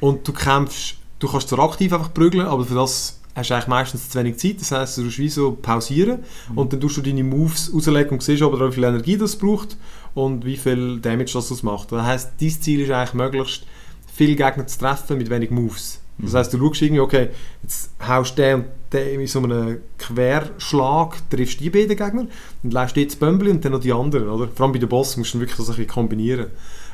Und 0.00 0.26
du 0.26 0.32
kämpfst, 0.32 0.96
du 1.18 1.28
kannst 1.28 1.48
zwar 1.48 1.60
aktiv 1.70 1.92
einfach 1.92 2.12
prügeln, 2.12 2.46
aber 2.46 2.64
für 2.64 2.74
das 2.74 3.18
hast 3.34 3.48
du 3.50 3.54
eigentlich 3.54 3.68
meistens 3.68 4.08
zu 4.10 4.18
wenig 4.18 4.36
Zeit. 4.38 4.60
Das 4.60 4.72
heisst, 4.72 4.98
du 4.98 5.02
musst 5.02 5.18
wie 5.18 5.28
so 5.28 5.52
pausieren 5.52 6.18
Mhm. 6.50 6.58
und 6.58 6.72
dann 6.72 6.80
tust 6.80 6.96
du 6.96 7.00
deine 7.02 7.24
Moves 7.24 7.72
auslegen 7.74 8.10
und 8.12 8.22
siehst 8.22 8.42
aber, 8.42 8.68
wie 8.68 8.74
viel 8.74 8.84
Energie 8.84 9.16
das 9.16 9.36
braucht 9.36 9.76
und 10.14 10.44
wie 10.44 10.56
viel 10.56 10.98
Damage 11.00 11.32
das 11.32 11.48
das 11.48 11.62
macht. 11.62 11.92
Das 11.92 12.04
heisst, 12.04 12.30
dein 12.40 12.50
Ziel 12.50 12.80
ist 12.80 12.90
eigentlich 12.90 13.14
möglichst 13.14 13.64
viele 14.12 14.36
Gegner 14.36 14.66
zu 14.66 14.78
treffen 14.78 15.16
mit 15.16 15.30
wenig 15.30 15.50
Moves. 15.50 16.00
Das 16.18 16.32
Mhm. 16.32 16.36
heisst, 16.36 16.52
du 16.52 16.58
schaust 16.58 16.82
irgendwie, 16.82 17.00
okay, 17.00 17.28
jetzt 17.62 17.90
haust 18.06 18.36
den 18.36 18.56
und 18.56 18.64
den 18.92 19.20
in 19.20 19.26
so 19.26 19.40
einem 19.40 19.78
Querschlag, 19.98 21.18
triffst 21.30 21.60
die 21.60 21.70
beiden 21.70 21.96
Gegner 21.96 22.26
und 22.62 22.72
lässt 22.72 22.96
das 22.96 23.16
Bömbli 23.16 23.50
und 23.50 23.64
dann 23.64 23.72
noch 23.72 23.80
die 23.80 23.92
anderen, 23.92 24.28
oder? 24.28 24.48
Vor 24.54 24.64
allem 24.66 24.72
bei 24.72 24.78
den 24.78 24.88
Boss 24.88 25.16
musst 25.16 25.34
du 25.34 25.40
wirklich 25.40 25.56
so 25.56 25.64
ein 25.64 25.66
bisschen 25.76 25.88
kombinieren. 25.88 26.46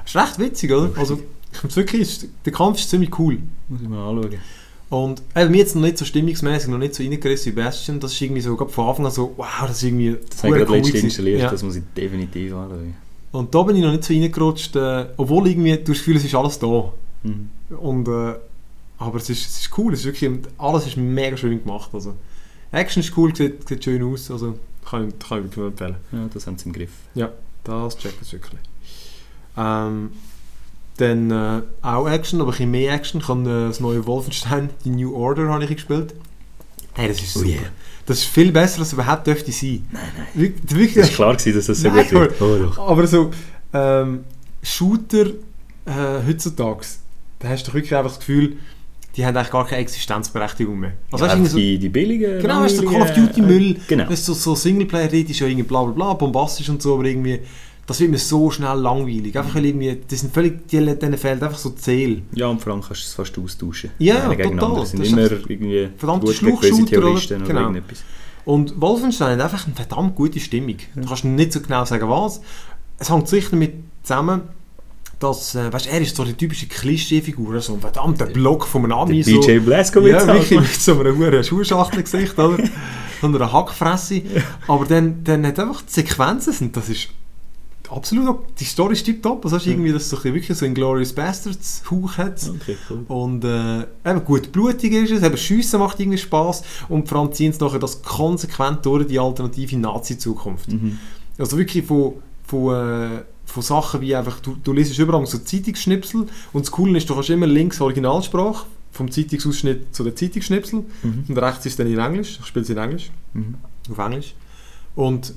Das 0.04 0.14
ist 0.14 0.16
recht 0.16 0.38
witzig, 0.38 0.72
oder? 0.72 0.90
Also, 0.96 1.20
wirklich, 1.74 2.20
der 2.44 2.52
Kampf 2.52 2.78
ist 2.78 2.90
ziemlich 2.90 3.18
cool. 3.18 3.38
Muss 3.68 3.80
ich 3.82 3.88
mal 3.88 4.08
anschauen. 4.08 4.38
Und 4.90 5.22
eben, 5.36 5.50
mir 5.50 5.58
jetzt 5.58 5.74
noch 5.74 5.82
nicht 5.82 5.98
so 5.98 6.04
stimmungsmäßig, 6.06 6.70
noch 6.70 6.78
nicht 6.78 6.94
so 6.94 7.02
reingerissen 7.02 7.52
wie 7.52 7.56
Bastion, 7.60 8.00
das 8.00 8.12
ist 8.12 8.22
irgendwie 8.22 8.40
so, 8.40 8.56
gerade 8.56 8.70
von 8.70 8.88
Anfang 8.88 9.04
an 9.06 9.12
so, 9.12 9.34
wow, 9.36 9.46
das 9.66 9.76
ist 9.76 9.82
irgendwie 9.82 10.16
Das 10.30 10.42
habe 10.42 10.58
ich 10.58 10.64
gerade 10.64 10.78
letztens 10.78 11.04
installiert, 11.04 11.40
Ja. 11.42 11.50
das 11.50 11.62
muss 11.62 11.76
ich 11.76 11.82
definitiv 11.94 12.54
anschauen. 12.54 12.94
Und 13.30 13.54
da 13.54 13.62
bin 13.62 13.76
ich 13.76 13.82
noch 13.82 13.90
nicht 13.92 14.04
so 14.04 14.14
reingerutscht, 14.14 14.76
äh, 14.76 15.06
obwohl 15.18 15.48
irgendwie, 15.48 15.72
du 15.72 15.80
hast 15.80 15.88
das 15.88 15.98
Gefühl, 15.98 16.16
es 16.16 16.24
ist 16.24 16.34
alles 16.34 16.58
da. 16.58 16.92
Mhm. 17.22 17.50
Und, 17.78 18.08
äh, 18.08 18.34
aber 18.98 19.18
es 19.18 19.30
ist, 19.30 19.46
es 19.46 19.60
ist 19.60 19.78
cool, 19.78 19.92
es 19.92 20.00
ist 20.00 20.06
wirklich, 20.06 20.30
alles 20.58 20.86
ist 20.86 20.96
mega 20.96 21.36
schön 21.36 21.62
gemacht. 21.62 21.90
Also, 21.92 22.14
Action 22.72 23.00
ist 23.02 23.16
cool, 23.16 23.34
sieht, 23.34 23.66
sieht 23.68 23.84
schön 23.84 24.02
aus, 24.02 24.30
also 24.30 24.58
kann 24.88 25.08
ich, 25.08 25.18
kann 25.18 25.38
ich 25.38 25.56
wirklich 25.56 25.66
empfehlen. 25.66 25.96
Ja, 26.12 26.28
das 26.32 26.46
haben 26.46 26.58
sie 26.58 26.66
im 26.66 26.72
Griff. 26.72 26.90
Das 27.64 27.98
checkt 27.98 28.22
es 28.22 28.32
wirklich. 28.32 28.60
Ähm, 29.56 30.10
dann 30.96 31.30
äh, 31.30 31.62
auch 31.82 32.08
Action, 32.08 32.40
aber 32.40 32.48
ein 32.50 32.52
bisschen 32.52 32.70
mehr 32.70 32.92
Action. 32.94 33.26
Habe 33.28 33.42
äh, 33.42 33.68
das 33.68 33.80
neue 33.80 34.06
Wolfenstein, 34.06 34.70
die 34.84 34.90
New 34.90 35.14
Order, 35.14 35.48
habe 35.48 35.64
ich 35.64 35.70
gespielt. 35.70 36.14
Hey, 36.94 37.08
das 37.08 37.20
ist 37.22 37.36
Oh 37.36 37.40
super. 37.40 37.50
yeah. 37.50 37.60
Das 38.06 38.18
ist 38.18 38.24
viel 38.26 38.50
besser, 38.50 38.78
als 38.80 38.88
es 38.88 38.92
überhaupt 38.94 39.26
dürfte 39.26 39.52
sein. 39.52 39.86
Nein, 39.92 40.02
nein. 40.16 40.26
Wirklich, 40.34 40.64
Es 40.64 40.74
wirklich, 40.74 41.04
war 41.04 41.10
klar, 41.14 41.36
gewesen, 41.36 41.56
dass 41.56 41.66
das 41.66 41.80
so 41.80 41.88
Nein, 41.88 42.08
gut 42.08 42.40
wird. 42.40 42.40
Oh, 42.78 42.82
aber 42.82 43.06
so 43.06 43.30
ähm, 43.74 44.24
Shooter 44.62 45.26
äh, 45.84 46.26
heutzutage, 46.26 46.86
da 47.38 47.48
hast 47.48 47.68
du 47.68 47.74
wirklich 47.74 47.94
einfach 47.94 48.10
das 48.10 48.18
Gefühl, 48.20 48.56
die 49.18 49.26
haben 49.26 49.36
eigentlich 49.36 49.50
gar 49.50 49.66
keine 49.66 49.82
Existenzberechtigung 49.82 50.78
mehr. 50.78 50.92
Also 51.10 51.26
ja, 51.26 51.32
weißt 51.32 51.40
irgendwie 51.40 51.60
die, 51.72 51.78
die 51.78 51.88
billigen... 51.88 52.40
Genau, 52.40 52.62
weißt 52.62 52.78
du, 52.78 52.82
so 52.82 52.88
Call 52.88 53.02
of 53.02 53.12
Duty 53.12 53.42
Müll, 53.42 53.72
Äh, 53.72 53.80
genau. 53.88 54.08
Weißt 54.08 54.28
du, 54.28 54.32
so, 54.32 54.54
so 54.54 54.54
Singleplayer-Red 54.54 55.28
ist 55.28 55.40
ja 55.40 55.48
irgendwie 55.48 55.66
bla 55.66 55.82
bla 55.82 55.92
bla, 55.92 56.12
bombastisch 56.14 56.68
und 56.68 56.80
so, 56.80 56.94
aber 56.94 57.04
irgendwie 57.04 57.40
das 57.84 57.98
wird 58.00 58.10
mir 58.10 58.18
so 58.18 58.50
schnell 58.50 58.78
langweilig. 58.78 59.36
Einfach 59.36 59.54
weil 59.54 59.64
irgendwie, 59.64 59.98
das 60.06 60.20
sind 60.20 60.32
völlig, 60.32 60.68
die, 60.68 60.84
denen 60.84 61.16
fehlt 61.16 61.42
einfach 61.42 61.58
so 61.58 61.72
Seele. 61.74 62.20
Ja, 62.34 62.46
und 62.46 62.60
vor 62.60 62.74
allem 62.74 62.82
kannst 62.82 63.02
du 63.02 63.06
es 63.06 63.14
fast 63.14 63.38
austauschen. 63.38 63.90
Ja, 63.98 64.28
total. 64.34 64.82
Es 64.82 64.90
sind 64.90 65.00
Das 65.00 65.08
immer 65.08 65.22
irgendwie 65.22 65.88
verdammte 65.96 66.32
Schluchshooter, 66.34 66.76
oder? 66.82 66.86
Terroristen 66.86 67.36
oder, 67.36 67.46
Genau. 67.46 67.60
irgendetwas. 67.60 68.04
Und 68.44 68.78
Wolfenstein 68.78 69.38
hat 69.38 69.40
einfach 69.40 69.66
eine 69.66 69.74
verdammt 69.74 70.14
gute 70.14 70.38
Stimmung. 70.38 70.76
Du 70.94 71.08
kannst 71.08 71.24
nicht 71.24 71.52
so 71.52 71.60
genau 71.60 71.84
sagen, 71.86 72.08
was. 72.10 72.42
Es 72.98 73.10
hängt 73.10 73.26
sicher 73.26 73.48
damit 73.52 73.72
zusammen, 74.02 74.42
dass, 75.18 75.54
äh, 75.54 75.72
weißt, 75.72 75.86
er 75.88 76.00
ist 76.00 76.14
so 76.16 76.24
die 76.24 76.34
typische 76.34 76.66
Klischeefigur, 76.66 77.60
so 77.60 77.74
ein 77.74 77.80
verdammter 77.80 78.26
Block 78.26 78.66
von 78.66 78.84
einem 78.84 78.92
Ami. 78.92 79.22
Der 79.22 79.34
so, 79.34 79.40
DJ 79.40 79.58
Blasko 79.58 80.00
ja, 80.00 80.26
wirklich 80.26 80.50
halt. 80.50 80.60
mit 80.60 80.80
so 80.80 80.98
einem 81.00 81.18
hohen 81.18 81.44
Schuhschachtelgesicht, 81.44 82.38
oder? 82.38 82.58
Und 83.22 83.34
einer 83.34 83.52
Hackfresse. 83.52 84.22
Aber 84.68 84.84
dann, 84.84 85.24
dann 85.24 85.44
hat 85.44 85.58
einfach 85.58 85.82
die 85.82 85.92
Sequenzen, 85.92 86.52
sind, 86.52 86.76
das 86.76 86.88
ist 86.88 87.08
absolut, 87.90 88.28
auch- 88.28 88.42
die 88.58 88.64
Story 88.64 88.92
ist 88.92 89.04
tiptop. 89.04 89.44
Also 89.44 89.56
hast 89.56 89.66
du 89.66 89.70
irgendwie, 89.70 89.92
dass 89.92 90.02
es 90.02 90.10
so 90.10 90.22
wirklich 90.22 90.56
so 90.56 90.64
ein 90.64 90.74
Glorious 90.74 91.12
Bastards 91.12 91.82
Hauch 91.90 92.16
hat. 92.16 92.40
Okay, 92.48 92.76
cool. 92.88 93.04
Und 93.08 93.44
äh, 93.44 93.80
eben 94.08 94.24
gut 94.24 94.52
blutig 94.52 94.92
ist 94.92 95.10
es, 95.10 95.22
eben 95.22 95.36
Schiessen 95.36 95.80
macht 95.80 95.98
irgendwie 95.98 96.18
Spaß 96.18 96.62
und 96.90 97.08
vor 97.08 97.18
allem 97.18 97.32
ziehen 97.32 97.52
sie 97.52 97.58
nachher 97.58 97.80
das 97.80 98.02
konsequent 98.02 98.86
durch 98.86 99.06
die 99.08 99.18
alternative 99.18 99.76
Nazi-Zukunft. 99.78 100.70
Mhm. 100.70 100.98
Also 101.38 101.58
wirklich 101.58 101.84
von, 101.84 102.14
von, 102.46 102.74
äh, 102.74 103.22
von 103.48 103.62
Sachen 103.62 104.00
wie 104.02 104.14
einfach, 104.14 104.40
du, 104.40 104.56
du 104.62 104.72
liest 104.72 104.96
überall 104.98 105.24
so 105.26 105.38
Zeitungsschnipsel 105.38 106.26
und 106.52 106.64
das 106.66 106.70
Coole 106.70 106.96
ist, 106.98 107.08
du 107.10 107.14
kannst 107.14 107.30
immer 107.30 107.46
links 107.46 107.80
Originalsprache 107.80 108.66
vom 108.92 109.10
Zeitungsausschnitt 109.10 109.94
zu 109.94 110.04
der 110.04 110.14
Zeitungsschnipsel 110.14 110.84
Mhm. 111.02 111.24
und 111.28 111.38
rechts 111.38 111.66
ist 111.66 111.78
dann 111.78 111.86
in 111.86 111.98
Englisch, 111.98 112.38
ich 112.40 112.46
spiele 112.46 112.62
es 112.62 112.70
in 112.70 112.76
Englisch, 112.78 113.10
Mhm. 113.34 113.54
auf 113.90 113.98
Englisch. 113.98 114.34
Und 114.94 115.34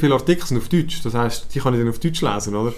viele 0.00 0.14
Artikel 0.14 0.46
sind 0.46 0.56
auf 0.58 0.68
Deutsch, 0.68 1.02
das 1.02 1.14
heißt, 1.14 1.54
die 1.54 1.60
kann 1.60 1.74
ich 1.74 1.80
dann 1.80 1.88
auf 1.90 1.98
Deutsch 1.98 2.20
lesen, 2.22 2.54
oder? 2.54 2.72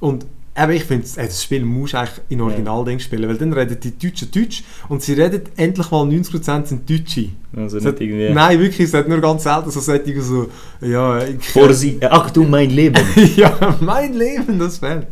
Und 0.00 0.26
eben, 0.56 0.72
ich 0.72 0.84
finde, 0.84 1.06
das 1.16 1.42
Spiel 1.42 1.64
muss 1.64 1.90
du 1.92 1.98
eigentlich 1.98 2.20
in 2.28 2.40
Originalding 2.40 2.98
spielen, 3.00 3.28
weil 3.28 3.36
dann 3.36 3.52
reden 3.52 3.78
die 3.80 3.98
Deutschen 3.98 4.30
Deutsch 4.30 4.62
und 4.88 5.02
sie 5.02 5.14
reden 5.14 5.42
endlich 5.56 5.90
mal 5.90 6.02
90% 6.04 6.66
sind 6.66 6.88
Deutsche. 6.88 7.30
Also 7.56 7.76
nicht 7.78 7.86
hat- 7.86 8.00
irgendwie... 8.00 8.30
Nein, 8.30 8.60
wirklich, 8.60 8.80
es 8.88 8.94
hat 8.94 9.08
nur 9.08 9.20
ganz 9.20 9.42
selten 9.42 9.70
so 9.70 9.80
Sättige 9.80 10.22
so, 10.22 10.48
ja, 10.80 11.24
ich, 11.24 11.42
Vor 11.44 11.72
sie... 11.74 11.98
äh, 12.00 12.06
Achtung, 12.06 12.48
mein 12.50 12.70
Leben! 12.70 13.02
ja, 13.36 13.76
mein 13.80 14.12
Leben, 14.14 14.58
das 14.58 14.78
fehlt. 14.78 15.08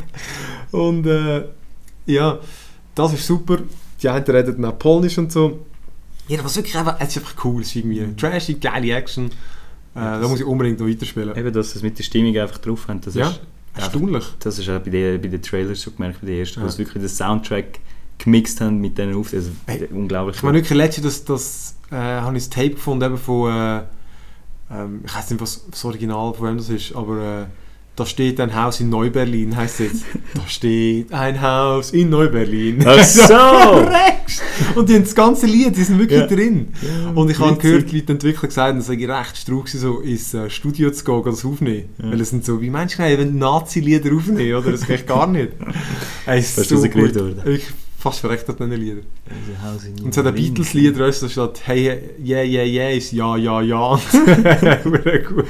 Und 0.71 1.05
äh, 1.07 1.43
ja, 2.05 2.39
das 2.95 3.13
ist 3.13 3.25
super. 3.27 3.57
Die 4.01 4.09
einen 4.09 4.25
reden 4.25 4.61
dann 4.61 4.71
auch 4.71 4.79
Polnisch 4.79 5.17
und 5.17 5.31
so. 5.31 5.65
Ja, 6.27 6.43
was 6.43 6.55
wirklich 6.55 6.75
einfach, 6.77 6.95
es 6.99 7.09
ist 7.09 7.17
einfach 7.17 7.43
cool. 7.45 7.61
Es 7.61 7.67
ist 7.67 7.75
irgendwie 7.77 8.15
trashy, 8.15 8.53
geile 8.55 8.93
Action. 8.93 9.25
Äh, 9.95 9.99
Ja, 9.99 10.19
da 10.21 10.27
muss 10.27 10.39
ich 10.39 10.45
unbedingt 10.45 10.79
noch 10.79 10.87
weiterspielen. 10.87 11.35
Eben, 11.35 11.53
dass 11.53 11.71
sie 11.71 11.77
es 11.79 11.83
mit 11.83 11.97
der 11.97 12.03
Stimmung 12.03 12.35
einfach 12.37 12.57
drauf 12.59 12.87
haben, 12.87 13.01
das 13.01 13.13
Ja, 13.15 13.29
ist... 13.29 13.41
Erstaunlich. 13.75 14.25
Das 14.39 14.59
ist 14.59 14.69
auch 14.69 14.79
bei 14.79 14.89
den, 14.89 15.21
bei 15.21 15.27
den 15.27 15.41
Trailers 15.41 15.81
schon 15.81 15.95
gemerkt, 15.95 16.21
bei 16.21 16.27
den 16.27 16.39
ersten, 16.39 16.59
Ja. 16.59 16.65
wo 16.65 16.69
sie 16.69 16.79
wirklich 16.79 17.01
den 17.01 17.09
Soundtrack 17.09 17.79
gemixt 18.19 18.61
haben 18.61 18.79
mit 18.79 18.97
diesen 18.97 19.15
Auf... 19.15 19.33
Also, 19.33 19.51
Hey, 19.65 19.87
unglaublich. 19.91 20.37
Ich 20.37 20.43
meine, 20.43 20.57
wirklich 20.59 20.77
letztens, 20.77 21.23
das, 21.25 21.75
das 21.89 21.91
äh, 21.91 21.95
habe 22.21 22.37
ich 22.37 22.43
das 22.43 22.49
Tape 22.49 22.71
gefunden 22.71 23.03
eben 23.05 23.17
von, 23.17 23.51
äh, 23.51 23.81
ähm, 24.71 25.01
ich 25.05 25.15
weiß 25.15 25.31
nicht, 25.31 25.41
was 25.41 25.65
das 25.69 25.83
Original 25.85 26.33
von 26.33 26.47
wem 26.49 26.57
das 26.57 26.69
ist, 26.69 26.95
aber 26.95 27.41
äh, 27.41 27.45
da 27.95 28.05
steht 28.07 28.39
ein 28.39 28.55
Haus 28.55 28.79
in 28.79 28.89
Neuberlin, 28.89 29.55
heißt 29.55 29.79
es 29.81 29.91
jetzt. 29.91 30.03
da 30.33 30.41
steht 30.47 31.13
ein 31.13 31.39
Haus 31.41 31.91
in 31.91 32.09
Neuberlin. 32.09 32.83
Ach 32.87 33.03
so! 33.03 33.87
Und 34.79 34.89
die 34.89 34.95
haben 34.95 35.03
das 35.03 35.13
ganze 35.13 35.45
Lied, 35.45 35.75
die 35.77 35.83
sind 35.83 35.99
wirklich 35.99 36.19
Ja. 36.21 36.27
drin. 36.27 36.69
Und 37.13 37.29
ich 37.29 37.37
habe 37.39 37.55
gehört, 37.57 37.91
die 37.91 37.97
Leute 37.99 38.13
Entwickler 38.13 38.47
gesagt, 38.47 38.79
es 38.79 38.87
sei 38.87 38.95
recht 39.05 39.37
strug 39.37 39.69
so 39.69 39.99
ins 39.99 40.33
äh, 40.33 40.49
Studio 40.49 40.89
zu 40.91 41.03
gehen 41.03 41.15
und 41.15 41.25
das 41.27 41.45
aufnehmen. 41.45 41.85
Ja. 42.01 42.11
Weil 42.11 42.21
es 42.21 42.31
sind 42.31 42.43
so, 42.45 42.59
wie 42.61 42.69
meinst 42.71 42.97
du, 42.97 43.03
wenn 43.03 43.37
Nazi-Lieder 43.37 44.15
aufnehmen, 44.15 44.55
oder? 44.55 44.71
Das 44.71 44.87
geht 44.87 45.05
gar 45.05 45.27
nicht. 45.27 45.51
Es 46.25 46.57
ist 46.57 46.69
Fast 46.69 46.71
rausgerührt 46.73 47.15
worden. 47.15 47.41
Ich 47.45 47.65
fast 47.99 48.19
verreckt 48.19 48.49
an 48.49 48.55
diesen 48.57 48.71
Liedern. 48.71 49.01
In 49.97 50.03
Und 50.05 50.13
so 50.13 50.23
Berlin. 50.23 50.53
Beatles-Lied, 50.53 50.97
da 50.99 51.11
steht 51.11 51.61
Hey, 51.65 51.99
yeah, 52.25 52.43
yeah, 52.43 52.63
yeah, 52.65 52.89
ist 52.89 53.11
ja, 53.11 53.37
ja, 53.37 53.61
ja. 53.61 53.95
Gut. 54.83 55.45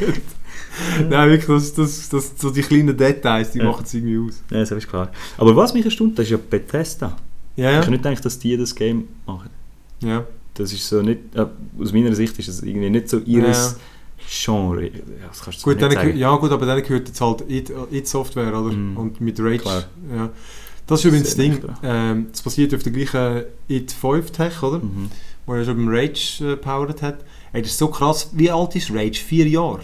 Nein, 1.10 1.30
wirklich, 1.30 1.48
das, 1.48 1.74
das, 1.74 2.10
das, 2.10 2.32
so 2.38 2.50
die 2.50 2.62
kleinen 2.62 2.96
Details, 2.98 3.52
die 3.52 3.60
Ja. 3.60 3.66
machen 3.66 3.84
es 3.86 3.94
irgendwie 3.94 4.18
aus. 4.18 4.42
Ja, 4.50 4.60
das 4.60 4.72
ist 4.72 4.88
klar. 4.88 5.12
Aber 5.38 5.56
was 5.56 5.74
mich 5.74 5.86
erstaunt, 5.86 6.18
das 6.18 6.26
ist 6.26 6.32
ja 6.32 6.38
Bethesda. 6.38 7.16
Ja, 7.56 7.70
Ich 7.70 7.76
ja. 7.76 7.82
habe 7.82 7.92
nicht 7.92 8.04
gedacht, 8.04 8.26
dass 8.26 8.40
die 8.40 8.58
das 8.58 8.74
Game 8.76 9.08
machen. 9.26 9.50
ja. 10.02 10.26
Das 10.56 10.72
ist 10.72 10.88
so 10.88 11.02
nicht... 11.02 11.20
Äh, 11.36 11.48
aus 11.82 11.92
meiner 11.94 12.14
Sicht 12.14 12.38
ist 12.38 12.48
es 12.48 12.62
irgendwie 12.62 12.90
nicht 12.92 13.10
so 13.10 13.18
ihres 13.20 13.76
Genre. 14.30 14.84
Ja, 14.86 14.92
das 15.28 15.42
kannst 15.42 15.60
du 15.62 15.64
Gut, 15.72 15.82
nicht 15.82 15.92
sagen. 15.94 16.16
ja 16.16 16.36
gut, 16.36 16.52
aber 16.52 16.68
dann 16.68 16.82
gehört 16.84 17.08
jetzt 17.08 17.20
halt 17.20 17.44
It, 17.50 17.72
It 17.92 18.08
Software, 18.08 18.50
oder? 18.50 18.72
Mhm. 18.72 18.96
Und 18.98 19.20
mit 19.20 19.40
Rage. 19.40 19.58
Klar. 19.58 19.84
Ja. 20.16 20.30
Das 20.86 21.00
ist 21.00 21.06
übrigens 21.06 21.30
das 21.30 21.38
Ding. 21.38 21.60
Ähm, 21.82 22.28
das 22.32 22.44
basiert 22.44 22.74
auf 22.76 22.84
der 22.84 22.92
gleichen 22.92 23.46
It 23.68 23.92
5 23.92 24.30
Tech, 24.30 24.62
oder? 24.62 24.78
Mhm. 24.78 25.10
Wo 25.48 25.54
er 25.56 25.66
schon 25.66 25.76
beim 25.76 25.88
Rage 25.90 26.52
äh, 26.52 26.56
powered 26.56 27.02
hat. 27.02 27.20
Ey, 27.52 27.64
das 27.64 27.72
ist 27.72 27.80
so 27.80 27.88
krass. 27.88 28.30
Wie 28.34 28.52
alt 28.52 28.76
ist 28.76 28.92
Rage? 28.94 29.20
Vier 29.26 29.48
Jahre. 29.48 29.80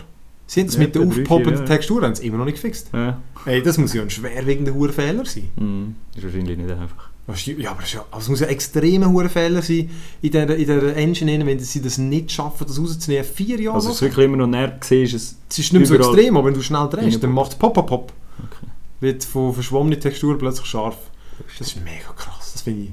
Sie 0.50 0.62
haben 0.62 0.68
es 0.68 0.74
Ja, 0.74 0.80
mit 0.80 0.96
der 0.96 1.04
aufpoppenden 1.04 1.54
Jahre. 1.54 1.66
Textur 1.66 2.02
haben 2.02 2.16
sie 2.16 2.26
immer 2.26 2.40
noch 2.40 2.46
nicht 2.46 2.56
gefixt. 2.56 2.90
Ja. 2.92 3.22
Ey, 3.46 3.62
das 3.62 3.78
muss 3.78 3.94
ja 3.94 4.02
ein 4.02 4.10
schwerwiegender 4.10 4.74
Hurfehler 4.74 5.24
sein. 5.24 5.48
Mhm. 5.56 5.96
Ist 6.16 6.24
wahrscheinlich 6.24 6.58
nicht 6.58 6.72
einfach. 6.72 7.10
Das 7.28 7.46
Ja, 7.46 7.70
aber 7.70 7.84
es, 7.84 7.94
ja, 7.94 8.04
also 8.10 8.24
es 8.24 8.30
muss 8.30 8.40
ja 8.40 8.48
extremer 8.48 9.12
Hurfehler 9.12 9.62
sein 9.62 9.92
in 10.24 10.32
dieser, 10.32 10.50
in 10.50 10.58
dieser 10.58 10.96
Engine, 10.96 11.46
wenn 11.46 11.60
sie 11.60 11.84
das 11.84 12.00
nicht 12.00 12.32
schaffen, 12.32 12.66
das 12.66 12.80
rauszunehmen. 12.80 13.26
Vier 13.26 13.62
Jahre. 13.62 13.76
Also 13.76 13.90
es 13.90 13.98
ist 13.98 14.02
wirklich 14.02 14.26
immer 14.26 14.48
noch 14.48 14.80
gesehen, 14.80 15.04
ist 15.04 15.14
es... 15.14 15.36
es 15.52 15.60
ist 15.60 15.72
nicht 15.72 15.88
mehr 15.88 16.04
so 16.04 16.10
extrem, 16.12 16.36
aber 16.36 16.48
wenn 16.48 16.56
du 16.56 16.64
schnell 16.64 16.90
drehst, 16.90 17.24
dann 17.24 17.32
macht 17.32 17.52
es 17.52 17.56
pop, 17.56 17.76
pop, 17.76 17.86
pop. 17.86 18.14
Okay. 18.40 18.72
Wird 19.02 19.24
von 19.24 19.54
verschwommenen 19.54 20.00
Texturen 20.00 20.40
plötzlich 20.40 20.66
scharf. 20.66 20.98
Das 21.60 21.68
ist 21.68 21.76
mega 21.84 22.12
krass, 22.16 22.54
das 22.54 22.64
finde 22.64 22.86
ich. 22.86 22.92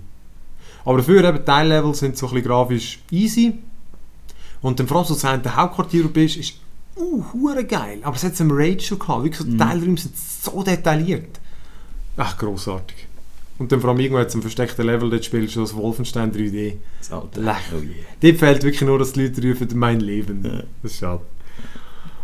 Aber 0.85 0.99
dafür 0.99 1.25
eben, 1.25 1.39
die 1.39 1.45
Teillevel 1.45 1.95
sind 1.95 2.19
so 2.19 2.27
ein 2.27 2.35
bisschen 2.35 2.49
grafisch 2.49 2.99
easy. 3.11 3.55
Und 4.61 4.79
dann 4.79 4.87
vor 4.87 4.99
allem 4.99 5.07
so 5.07 5.15
zu 5.15 5.27
der 5.27 5.57
Hauptquartier 5.57 6.03
du 6.03 6.11
bist, 6.11 6.37
ist 6.37 6.55
uh, 6.97 7.25
hure 7.33 7.65
geil. 7.65 8.01
Aber 8.03 8.17
es 8.17 8.25
hat 8.25 8.39
im 8.41 8.51
Rage 8.51 8.81
schon 8.81 8.99
gehabt. 8.99 9.25
Wirklich 9.25 9.39
so 9.39 9.45
die 9.45 9.53
Mhm. 9.53 9.59
Teilräume 9.59 9.99
sind 9.99 10.17
so 10.17 10.63
detailliert. 10.63 11.41
Ach, 12.17 12.37
grossartig. 12.39 13.07
Und 13.59 13.73
dann 13.73 13.81
vor 13.81 13.91
allem 13.91 14.01
irgendwo 14.01 14.21
jetzt 14.21 14.35
ein 14.35 14.43
versteckter 14.43 14.85
Level, 14.85 15.09
dort 15.09 15.25
spielst 15.25 15.57
du 15.57 15.61
das 15.61 15.75
Wolfenstein 15.75 16.31
3D. 16.33 16.75
Das 16.99 17.11
alte. 17.11 17.41
Lech. 17.41 17.57
Oh 17.75 17.81
yeah. 17.81 17.95
Dort 18.21 18.37
fehlt 18.39 18.63
wirklich 18.63 18.83
nur, 18.83 18.99
dass 18.99 19.13
die 19.13 19.27
Leute 19.27 19.43
rufen, 19.43 19.69
mein 19.79 20.01
Leben. 20.01 20.45
Ja. 20.45 20.63
Das 20.83 20.93
ist 20.93 20.99
schade. 20.99 21.23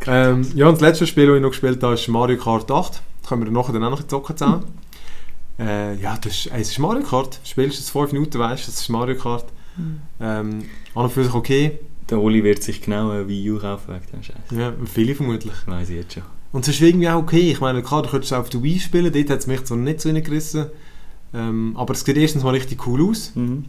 Ähm, 0.06 0.46
ja, 0.54 0.66
und 0.66 0.74
das 0.74 0.80
letzte 0.80 1.06
Spiel, 1.06 1.26
das 1.26 1.36
ich 1.36 1.42
noch 1.42 1.50
gespielt 1.50 1.82
habe, 1.82 1.94
ist 1.94 2.08
Mario 2.08 2.36
Kart 2.36 2.70
8. 2.70 3.00
Können 3.26 3.44
wir 3.44 3.50
nachher 3.52 3.72
dann 3.72 3.84
auch 3.84 3.90
noch 3.90 4.06
zocken 4.06 4.36
zusammen. 4.36 4.64
Äh, 5.58 5.94
ja, 6.00 6.16
das 6.20 6.32
ist, 6.32 6.46
ey, 6.46 6.60
es 6.60 6.70
ist 6.70 6.78
Mario 6.78 7.02
Kart. 7.02 7.38
Du 7.42 7.48
spielst 7.48 7.78
es 7.78 7.90
5 7.90 8.12
Minuten, 8.12 8.38
weißt 8.38 8.66
du, 8.66 8.70
es 8.70 8.80
ist 8.80 8.88
Mario 8.88 9.16
Kart. 9.16 9.44
Ähm, 10.20 10.64
an 10.94 11.04
und 11.04 11.12
für 11.12 11.24
sich 11.24 11.32
okay. 11.32 11.78
Der 12.10 12.18
Oli 12.18 12.44
wird 12.44 12.62
sich 12.62 12.82
genau 12.82 13.10
ein 13.10 13.28
Wii 13.28 13.50
U 13.50 13.58
kaufen 13.58 13.94
wegen 13.94 14.06
dem 14.12 14.22
Scheiß. 14.22 14.36
Ja, 14.50 14.72
viele 14.84 15.14
vermutlich. 15.14 15.54
Weiß 15.66 15.88
ich 15.90 15.96
jetzt 15.96 16.14
schon. 16.14 16.22
Und 16.52 16.68
es 16.68 16.74
ist 16.74 16.80
irgendwie 16.80 17.08
auch 17.08 17.22
okay. 17.22 17.50
Ich 17.50 17.60
meine, 17.60 17.82
klar, 17.82 18.02
du 18.02 18.10
könntest 18.10 18.32
auch 18.34 18.40
auf 18.40 18.50
der 18.50 18.62
Wii 18.62 18.78
spielen, 18.78 19.12
dort 19.12 19.30
hat 19.30 19.38
es 19.38 19.46
mich 19.46 19.64
zwar 19.64 19.78
nicht 19.78 20.00
so 20.00 20.08
reingerissen. 20.10 20.66
Ähm, 21.34 21.74
aber 21.76 21.94
es 21.94 22.00
sieht 22.00 22.16
erstens 22.16 22.44
mal 22.44 22.50
richtig 22.50 22.86
cool 22.86 23.08
aus. 23.08 23.32
Mhm. 23.34 23.64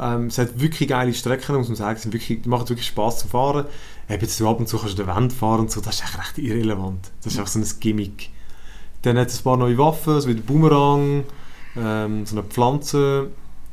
Ähm, 0.00 0.26
es 0.26 0.38
hat 0.38 0.60
wirklich 0.60 0.88
geile 0.88 1.12
Strecken, 1.14 1.56
muss 1.56 1.68
man 1.68 1.76
sagen. 1.76 1.96
Es 1.96 2.02
sind 2.02 2.12
wirklich, 2.12 2.44
machen 2.46 2.68
wirklich 2.68 2.86
Spaß 2.88 3.20
zum 3.20 3.30
Fahren. 3.30 3.66
Eben 4.08 4.22
jetzt 4.22 4.40
du 4.40 4.48
ab 4.48 4.58
und 4.58 4.68
zu 4.68 4.78
kannst 4.78 4.98
du 4.98 5.02
den 5.02 5.08
Wand 5.08 5.32
fahren 5.32 5.60
und 5.60 5.70
so, 5.70 5.80
das 5.80 5.96
ist 5.96 6.04
echt 6.04 6.18
recht 6.18 6.38
irrelevant. 6.38 7.10
Das 7.22 7.32
ist 7.32 7.38
einfach 7.38 7.52
so 7.52 7.58
ein 7.58 7.66
Gimmick. 7.80 8.30
Dann 9.02 9.18
hat 9.18 9.28
es 9.28 9.40
ein 9.40 9.44
paar 9.44 9.56
neue 9.56 9.78
Waffen, 9.78 10.20
so 10.20 10.28
wie 10.28 10.34
der 10.34 10.42
Boomerang, 10.42 11.24
ähm, 11.76 12.26
so 12.26 12.36
eine 12.36 12.44
Pflanze 12.44 13.30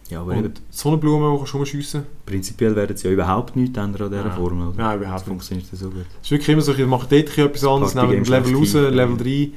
Ja, 0.09 0.21
aber 0.21 0.33
eben, 0.35 0.45
und 0.45 0.61
Sonnenblumen, 0.69 1.31
die 1.33 1.37
kannst 1.39 1.53
rumschiessen. 1.55 2.03
prinzipiell 2.25 2.75
werden 2.75 2.95
sie 2.95 3.07
ja 3.07 3.13
überhaupt 3.13 3.55
nichts 3.55 3.77
ändern 3.77 4.03
an 4.03 4.11
dieser 4.11 4.25
Ja. 4.25 4.31
Form. 4.35 4.69
Oder? 4.69 4.77
Ja, 4.77 4.89
Das 4.93 5.01
überhaupt 5.01 5.19
nicht. 5.21 5.27
funktioniert 5.27 5.67
ja 5.71 5.77
so 5.77 5.89
gut. 5.89 6.05
Es 6.21 6.25
ist 6.27 6.31
wirklich 6.31 6.49
immer 6.49 6.61
so, 6.61 6.73
ich 6.73 6.85
mache 6.85 7.07
dort 7.09 7.37
etwas 7.37 7.63
anderes, 7.65 7.93
Party 7.93 8.07
nehme 8.07 8.21
ein 8.21 8.23
Games 8.23 8.29
Level 8.29 8.55
raus, 8.55 8.73
Level 8.73 9.27
ja. 9.27 9.51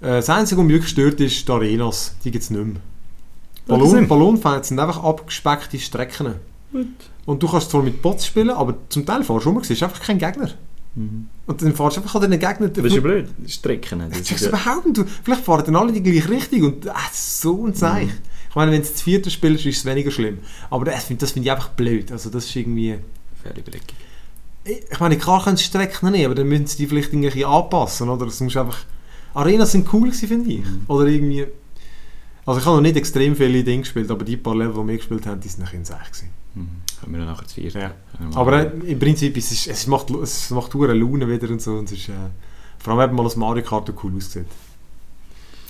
3. 0.00 0.08
Äh, 0.08 0.16
das 0.16 0.30
Einzige, 0.30 0.58
was 0.60 0.66
mich 0.66 0.74
wirklich 0.74 0.90
stört, 0.90 1.20
ist 1.20 1.46
die 1.48 1.52
Arenas. 1.52 2.14
Die 2.24 2.30
gibt 2.30 2.44
es 2.44 2.50
nicht 2.50 2.64
mehr. 2.64 2.74
Das 3.66 3.78
Ballon, 3.78 3.90
sind- 3.90 4.08
Ballonfans 4.08 4.68
sind 4.68 4.78
einfach 4.78 5.02
abgespeckte 5.04 5.78
Strecken. 5.78 6.34
Gut. 6.72 6.86
Und 7.26 7.42
du 7.42 7.48
kannst 7.48 7.70
zwar 7.70 7.82
mit 7.82 8.00
Bots 8.02 8.26
spielen, 8.26 8.50
aber 8.50 8.74
zum 8.88 9.04
Teil 9.06 9.22
fahrst 9.24 9.46
du 9.46 9.50
rum, 9.50 9.62
siehst 9.62 9.82
einfach 9.82 10.00
keinen 10.00 10.18
Gegner. 10.18 10.50
Mhm. 10.94 11.28
Und 11.46 11.62
dann 11.62 11.74
fahrst 11.74 11.96
du 11.96 12.00
einfach 12.02 12.14
an 12.22 12.30
den 12.30 12.38
Gegner. 12.40 12.68
Das 12.68 12.84
ist 12.84 12.94
ja 12.94 13.00
blöd. 13.00 13.28
Strecken. 13.46 13.98
Das 14.00 14.08
Das 14.10 14.20
ist 14.20 14.30
ist 14.32 14.46
überhaupt 14.48 14.86
nicht. 14.86 15.02
Vielleicht 15.22 15.44
fahren 15.44 15.62
dann 15.66 15.76
alle 15.76 15.92
die 15.92 16.02
gleiche 16.02 16.28
Richtung 16.30 16.62
und 16.64 16.88
ah, 16.88 16.94
so 17.12 17.66
ein 17.66 17.74
Zeich. 17.74 18.06
Mhm. 18.06 18.12
Ich 18.54 18.56
meine, 18.56 18.70
wenn 18.70 18.82
es 18.82 18.92
das 18.92 19.02
vierte 19.02 19.30
spielst, 19.30 19.66
ist 19.66 19.78
es 19.78 19.84
weniger 19.84 20.12
schlimm. 20.12 20.38
Aber 20.70 20.84
das 20.84 21.06
finde 21.06 21.26
find 21.26 21.44
ich 21.44 21.50
einfach 21.50 21.70
blöd. 21.70 22.12
Also 22.12 22.30
das 22.30 22.44
ist 22.44 22.54
irgendwie... 22.54 23.00
völlig 23.42 23.64
bleckig. 23.64 23.96
Ich 24.64 25.00
meine, 25.00 25.18
klar 25.18 25.42
können 25.42 25.56
sie 25.56 25.64
Strecken 25.64 26.12
nehmen, 26.12 26.26
aber 26.26 26.36
dann 26.36 26.46
müssen 26.46 26.68
sie 26.68 26.76
die 26.76 26.86
vielleicht 26.86 27.12
irgendwie 27.12 27.44
anpassen, 27.44 28.08
oder? 28.08 28.26
Muss 28.26 28.56
einfach... 28.56 28.78
Arenas 29.34 29.72
sind 29.72 29.92
cool 29.92 30.08
gewesen, 30.08 30.28
finde 30.28 30.52
ich. 30.52 30.60
Mhm. 30.60 30.84
Oder 30.86 31.06
irgendwie... 31.06 31.46
Also 32.46 32.60
ich 32.60 32.66
habe 32.66 32.76
noch 32.76 32.82
nicht 32.82 32.96
extrem 32.96 33.34
viele 33.34 33.64
Dinge 33.64 33.82
gespielt, 33.82 34.08
aber 34.08 34.24
die 34.24 34.36
paar 34.36 34.54
Level, 34.54 34.84
die 34.84 34.88
wir 34.88 34.96
gespielt 34.98 35.26
haben, 35.26 35.40
die 35.40 35.48
sind 35.48 35.64
ein 35.64 35.80
bisschen 35.80 35.98
gewesen. 35.98 36.28
Mhm. 36.54 36.68
Können 37.00 37.12
wir 37.12 37.18
dann 37.18 37.28
nachher 37.30 37.48
zu 37.48 37.54
viert. 37.56 37.74
Ja. 37.74 37.90
Aber 38.36 38.52
äh, 38.52 38.70
im 38.86 39.00
Prinzip 39.00 39.36
ist 39.36 39.50
es, 39.50 39.66
es 39.66 39.88
macht 39.88 40.10
es 40.10 40.50
macht 40.50 40.72
hure 40.74 40.94
Laune 40.94 41.28
wieder 41.28 41.50
und 41.50 41.60
so 41.60 41.72
und 41.72 41.90
es 41.90 41.98
ist 41.98 42.08
äh, 42.10 42.12
Vor 42.78 42.92
allem 42.92 43.08
eben 43.08 43.16
mal 43.16 43.24
das 43.24 43.34
Mario 43.34 43.64
Kart 43.64 43.92
cool 44.04 44.14
aussieht. 44.16 44.46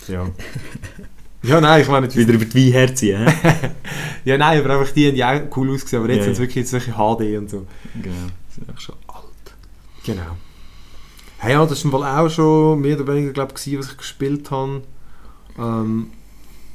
Ja. 0.07 0.26
ja, 1.45 1.61
nein, 1.61 1.83
ich 1.83 1.89
meine... 1.89 2.15
Wieder 2.15 2.33
über 2.35 2.45
die 2.45 2.73
Weinherzen, 2.73 3.09
hä? 3.09 3.33
ja, 4.25 4.39
nein, 4.39 4.61
aber 4.61 4.79
einfach 4.79 4.93
die 4.93 5.09
haben 5.09 5.17
ja 5.17 5.33
auch 5.33 5.57
cool 5.57 5.71
ausgesehen, 5.71 6.03
aber 6.03 6.13
jetzt 6.13 6.21
Ja, 6.21 6.25
sind 6.25 6.33
es 6.35 6.39
wirklich 6.41 6.57
jetzt 6.57 6.71
solche 6.71 6.93
HD 6.93 7.39
und 7.39 7.51
so. 7.51 7.67
Genau, 7.95 8.15
sind 8.55 8.69
einfach 8.69 8.81
schon 8.81 8.97
alt. 9.07 9.25
Genau. 10.05 10.37
Hey, 11.39 11.53
ja, 11.53 11.67
das 11.67 11.85
war 11.85 12.01
Fall 12.01 12.19
auch 12.19 12.31
schon 12.31 12.81
mehr 12.81 12.99
oder 12.99 13.13
weniger, 13.13 13.33
glaube 13.33 13.55
ich, 13.57 13.79
was 13.79 13.91
ich 13.91 13.97
gespielt 13.97 14.51
habe. 14.51 14.83
Ähm, 15.59 16.11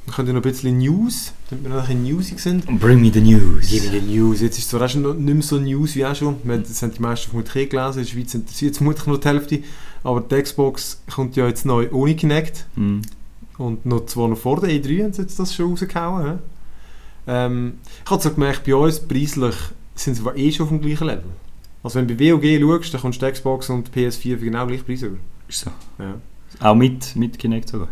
dann 0.06 0.14
könnt 0.14 0.28
ihr 0.28 0.34
noch 0.34 0.40
ein 0.40 0.50
bisschen 0.50 0.78
News, 0.78 1.32
damit 1.48 1.64
wir 1.64 1.70
noch 1.70 1.82
ein 1.82 1.86
bisschen 1.86 2.02
newsig 2.02 2.40
sind. 2.40 2.80
Bring 2.80 3.00
me 3.00 3.12
the 3.12 3.20
news. 3.20 3.68
Gib 3.68 3.84
mir 3.84 4.00
die 4.00 4.16
News. 4.16 4.40
Jetzt 4.40 4.58
ist 4.58 4.64
es 4.64 4.70
zwar 4.70 4.82
auch 4.82 4.88
schon 4.88 5.02
noch 5.02 5.14
nicht 5.14 5.34
mehr 5.34 5.42
so 5.42 5.58
News 5.58 5.94
wie 5.94 6.04
auch 6.04 6.14
schon. 6.14 6.36
Das 6.44 6.82
haben 6.82 6.92
die 6.92 7.00
meisten 7.02 7.30
vermutlich 7.30 7.56
eh 7.56 7.66
gelesen. 7.66 7.98
In 7.98 8.04
der 8.04 8.10
Schweiz 8.10 8.34
interessiert 8.34 8.72
es 8.72 8.78
vermutlich 8.78 9.06
nur 9.06 9.20
die 9.20 9.28
Hälfte. 9.28 9.62
Aber 10.02 10.20
die 10.20 10.42
Xbox 10.42 11.02
kommt 11.12 11.36
ja 11.36 11.46
jetzt 11.46 11.66
neu 11.66 11.88
ohne 11.92 12.16
Kinect. 12.16 12.66
Mhm. 12.76 13.02
Und 13.60 13.84
noch 13.84 14.06
zwar 14.06 14.28
noch 14.28 14.38
vor 14.38 14.60
der 14.60 14.70
E3 14.70 15.02
haben 15.04 15.12
sie 15.12 15.22
jetzt 15.22 15.38
das 15.38 15.54
schon 15.54 15.70
rausgehauen. 15.70 16.38
Ähm, 17.26 17.74
ich 18.04 18.10
habe 18.10 18.22
so 18.22 18.30
gemerkt, 18.30 18.64
bei 18.64 18.74
uns 18.74 19.00
preislich 19.00 19.54
sind 19.94 20.14
sie 20.14 20.22
aber 20.22 20.36
eh 20.36 20.50
schon 20.50 20.64
auf 20.64 20.70
dem 20.70 20.80
gleichen 20.80 21.06
Level. 21.06 21.24
Also 21.82 21.98
wenn 21.98 22.08
du 22.08 22.14
bei 22.14 22.32
WOG 22.32 22.82
schaust, 22.82 22.94
dann 22.94 23.00
kommst 23.02 23.20
du 23.22 23.30
Xbox 23.30 23.68
und 23.68 23.94
die 23.94 24.06
PS4 24.06 24.38
für 24.38 24.38
genau 24.38 24.66
gleich 24.66 24.84
Preis 24.84 25.02
über. 25.02 25.16
Ist 25.48 25.60
so. 25.60 25.70
Ja, 25.98 26.14
Auch 26.60 26.74
mit, 26.74 27.14
mit 27.16 27.38
Kinect 27.38 27.68
sogar. 27.68 27.88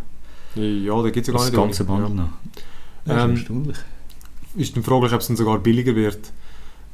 ja 0.54 1.02
da 1.02 1.10
gibt 1.10 1.28
es 1.28 1.32
ja 1.32 1.32
gar 1.34 1.42
Das 1.42 1.50
nicht. 1.50 1.56
ganze 1.60 1.87
ohne. 1.87 2.02
Bundle 2.06 2.14
noch. 2.25 2.28
Ja. 3.04 3.26
Das 3.28 3.46
Ähm, 3.46 3.70
ist. 3.70 3.84
Ist 4.56 4.76
dann 4.76 4.82
fraglich, 4.84 5.12
ob 5.12 5.20
es 5.20 5.26
dann 5.26 5.37
sogar 5.37 5.58
billiger 5.58 5.94
wird. 5.94 6.32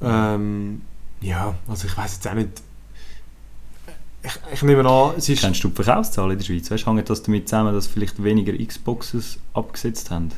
Ähm, 0.02 0.82
ja, 1.20 1.54
also 1.68 1.86
ich 1.86 1.96
weiß 1.96 2.14
jetzt 2.14 2.26
auch 2.28 2.34
nicht. 2.34 2.50
Ich, 4.24 4.54
ich 4.54 4.62
nehme 4.62 4.88
an, 4.88 5.12
es 5.18 5.28
ist... 5.28 5.42
Kennst 5.42 5.62
du 5.62 5.68
die 5.68 5.74
Verkaufszahlen 5.82 6.32
in 6.32 6.38
der 6.38 6.44
Schweiz? 6.44 6.70
Weißt, 6.70 6.86
hängt 6.86 7.10
das 7.10 7.22
damit 7.22 7.48
zusammen, 7.48 7.74
dass 7.74 7.86
vielleicht 7.86 8.22
weniger 8.22 8.52
Xboxes 8.52 9.38
abgesetzt 9.52 10.10
haben? 10.10 10.30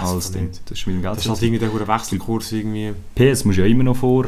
Als 0.00 0.32
den, 0.32 0.50
das 0.66 0.78
ist 0.78 0.86
mit 0.86 0.96
dem 0.96 1.02
Geld. 1.02 1.16
Das 1.16 1.24
ist 1.26 1.30
halt 1.30 1.42
irgendwie 1.42 1.66
der 1.78 1.88
Wechselkurs 1.88 2.52
irgendwie... 2.52 2.94
PS 3.14 3.44
musst 3.44 3.58
du 3.58 3.62
ja 3.62 3.68
immer 3.68 3.84
noch 3.84 3.96
vor, 3.96 4.26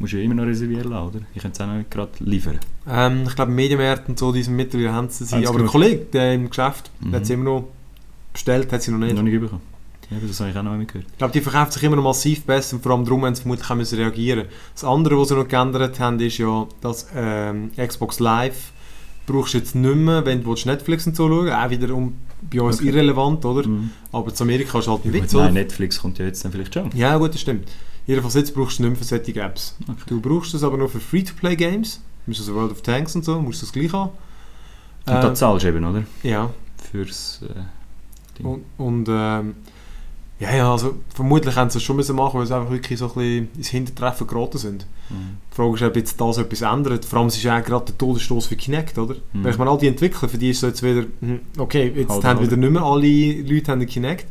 musst 0.00 0.12
du 0.12 0.16
ja 0.16 0.24
immer 0.24 0.34
noch 0.34 0.46
reservieren 0.46 0.90
lassen, 0.90 1.08
oder? 1.16 1.20
Ich 1.34 1.42
könnte 1.42 1.54
es 1.54 1.60
auch 1.60 1.70
noch 1.70 1.78
nicht 1.78 1.90
gerade 1.92 2.10
liefern. 2.18 2.58
Ähm, 2.88 3.24
ich 3.28 3.36
glaube, 3.36 3.52
Medienmärkte 3.52 4.08
und 4.10 4.18
so, 4.18 4.32
die 4.32 4.42
sind 4.42 4.56
mittlerweile 4.56 4.92
haben 4.92 5.08
sie 5.10 5.24
Aber 5.32 5.50
ein 5.50 5.56
genug? 5.58 5.70
Kollege, 5.70 6.04
der 6.12 6.34
im 6.34 6.48
Geschäft, 6.50 6.90
Mhm. 7.00 7.10
der 7.12 7.20
hat 7.20 7.26
sie 7.26 7.32
immer 7.34 7.44
noch 7.44 7.68
bestellt, 8.32 8.72
hat 8.72 8.82
sie 8.82 8.90
noch 8.90 8.98
nicht. 8.98 9.14
Noch 9.14 9.22
nicht 9.22 9.40
bekommen. 9.40 9.62
Ja, 10.10 10.18
das 10.24 10.38
habe 10.40 10.50
ich 10.50 10.56
auch 10.56 10.62
noch 10.62 10.70
einmal 10.72 10.86
gehört. 10.86 11.06
Ich 11.10 11.18
glaube, 11.18 11.32
die 11.32 11.40
verkauft 11.40 11.72
sich 11.72 11.82
immer 11.82 11.96
noch 11.96 12.04
massiv 12.04 12.44
besser 12.44 12.76
und 12.76 12.82
vor 12.82 12.92
allem 12.92 13.04
darum 13.04 13.24
haben 13.24 13.34
sie 13.34 13.42
vermutlich 13.42 13.68
auch 13.70 13.74
müssen 13.74 13.98
reagieren. 13.98 14.44
Das 14.72 14.84
andere, 14.84 15.18
was 15.18 15.28
sie 15.28 15.34
noch 15.34 15.48
geändert 15.48 15.98
haben, 15.98 16.20
ist 16.20 16.38
ja, 16.38 16.66
dass 16.80 17.08
ähm, 17.14 17.72
Xbox 17.76 18.20
Live 18.20 18.72
brauchst 19.26 19.54
du 19.54 19.58
jetzt 19.58 19.74
nicht 19.74 19.96
mehr, 19.96 20.24
wenn 20.24 20.44
du 20.44 20.54
Netflix 20.64 21.06
und 21.08 21.16
so 21.16 21.28
schauen 21.28 21.50
Auch 21.50 21.70
wiederum 21.70 22.14
bei 22.48 22.60
uns 22.60 22.76
Okay. 22.78 22.88
irrelevant, 22.88 23.44
oder? 23.44 23.66
Mhm. 23.66 23.90
Aber 24.12 24.32
zu 24.32 24.44
Amerika 24.44 24.78
ist 24.78 24.86
halt 24.86 25.04
ein 25.04 25.12
Witz, 25.12 25.32
nein, 25.32 25.54
Netflix 25.54 26.00
kommt 26.00 26.18
ja 26.18 26.26
jetzt 26.26 26.44
dann 26.44 26.52
vielleicht 26.52 26.74
schon. 26.74 26.90
Ja, 26.94 27.16
gut, 27.16 27.34
das 27.34 27.40
stimmt. 27.40 27.68
Jedenfalls 28.06 28.34
jetzt 28.34 28.54
brauchst 28.54 28.78
du 28.78 28.84
nicht 28.84 28.90
mehr 28.90 28.98
für 28.98 29.04
solche 29.04 29.40
Apps. 29.40 29.76
Okay. 29.82 29.94
Du 30.06 30.20
brauchst 30.20 30.54
es 30.54 30.62
aber 30.62 30.76
nur 30.76 30.88
für 30.88 31.00
Free-to-Play-Games. 31.00 32.00
Musst 32.26 32.40
also 32.40 32.54
World 32.54 32.70
of 32.70 32.82
Tanks 32.82 33.16
und 33.16 33.24
so, 33.24 33.40
musst 33.40 33.62
du 33.62 33.66
das 33.66 33.72
gleich 33.72 33.92
haben. 33.92 34.10
Und 35.06 35.12
da 35.14 35.28
Ähm, 35.28 35.34
zahlst 35.34 35.64
du 35.64 35.68
eben, 35.68 35.84
oder? 35.84 36.04
ja, 36.22 36.50
Fürs... 36.92 37.40
Äh, 37.42 38.38
Ding. 38.38 38.46
Und, 38.46 38.64
und 38.76 39.08
ähm, 39.10 39.54
ja, 40.38 40.54
ja, 40.54 40.70
also 40.70 40.96
vermutlich 41.14 41.56
haben 41.56 41.70
sie 41.70 41.78
es 41.78 41.84
schon 41.84 41.96
müssen 41.96 42.14
machen, 42.14 42.38
weil 42.38 42.46
sie 42.46 42.54
einfach 42.54 42.70
wirklich 42.70 42.98
so 42.98 43.06
ein 43.06 43.14
bisschen 43.14 43.48
ins 43.56 43.68
Hintertreffen 43.68 44.26
geraten 44.26 44.58
sind. 44.58 44.86
Mhm. 45.08 45.38
Die 45.50 45.56
Frage 45.56 45.74
ist, 45.74 45.82
ob 45.82 45.96
jetzt 45.96 46.20
das 46.20 46.38
etwas 46.38 46.60
ändert. 46.60 47.04
Vor 47.06 47.20
allem, 47.20 47.28
es 47.28 47.36
ist 47.36 47.42
ja 47.42 47.58
auch 47.58 47.64
gerade 47.64 47.86
der 47.86 47.98
Todesstoß 47.98 48.46
für 48.46 48.56
Kinect, 48.56 48.98
oder? 48.98 49.14
Mhm. 49.32 49.44
Weil 49.44 49.52
ich 49.52 49.58
meine, 49.58 49.70
all 49.70 49.78
die 49.78 49.86
Entwickler, 49.86 50.28
für 50.28 50.36
die 50.36 50.50
ist 50.50 50.60
so 50.60 50.66
jetzt 50.66 50.82
wieder, 50.82 51.06
hm, 51.20 51.40
okay, 51.56 51.90
jetzt 51.96 52.10
Halt, 52.10 52.24
haben 52.24 52.38
halt. 52.38 52.50
wieder 52.50 52.56
nicht 52.58 52.70
mehr 52.70 52.82
alle 52.82 53.42
Leute 53.42 53.72
haben 53.72 53.86
Kinect. 53.86 54.26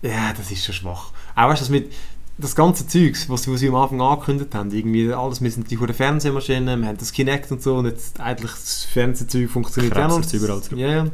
Ja, 0.00 0.32
das 0.34 0.50
ist 0.50 0.64
schon 0.64 0.74
schwach. 0.74 1.12
Auch 1.36 1.48
weißt 1.48 1.60
du, 1.60 1.64
das 1.64 1.70
mit 1.70 1.92
das 2.38 2.56
ganze 2.56 2.86
Zeugs, 2.86 3.28
was, 3.28 3.46
was 3.46 3.60
sie 3.60 3.68
am 3.68 3.74
Anfang 3.74 4.00
angekündigt 4.00 4.54
haben, 4.54 4.70
irgendwie 4.72 5.12
alles, 5.12 5.42
wir 5.42 5.50
sind 5.50 5.70
die 5.70 5.76
hure 5.76 5.92
Fernsehmaschinen, 5.92 6.80
wir 6.80 6.88
haben 6.88 6.96
das 6.96 7.12
Kinect 7.12 7.52
und 7.52 7.62
so 7.62 7.76
und 7.76 7.84
jetzt 7.84 8.18
eigentlich 8.18 8.52
das 8.52 8.84
Fernsehzeug 8.84 9.50
funktioniert 9.50 9.94
ja 9.94 10.08
noch. 10.08 10.32
Überall 10.32 10.62
zurück. 10.62 10.78
Ja, 10.78 10.88
ja. 10.88 11.06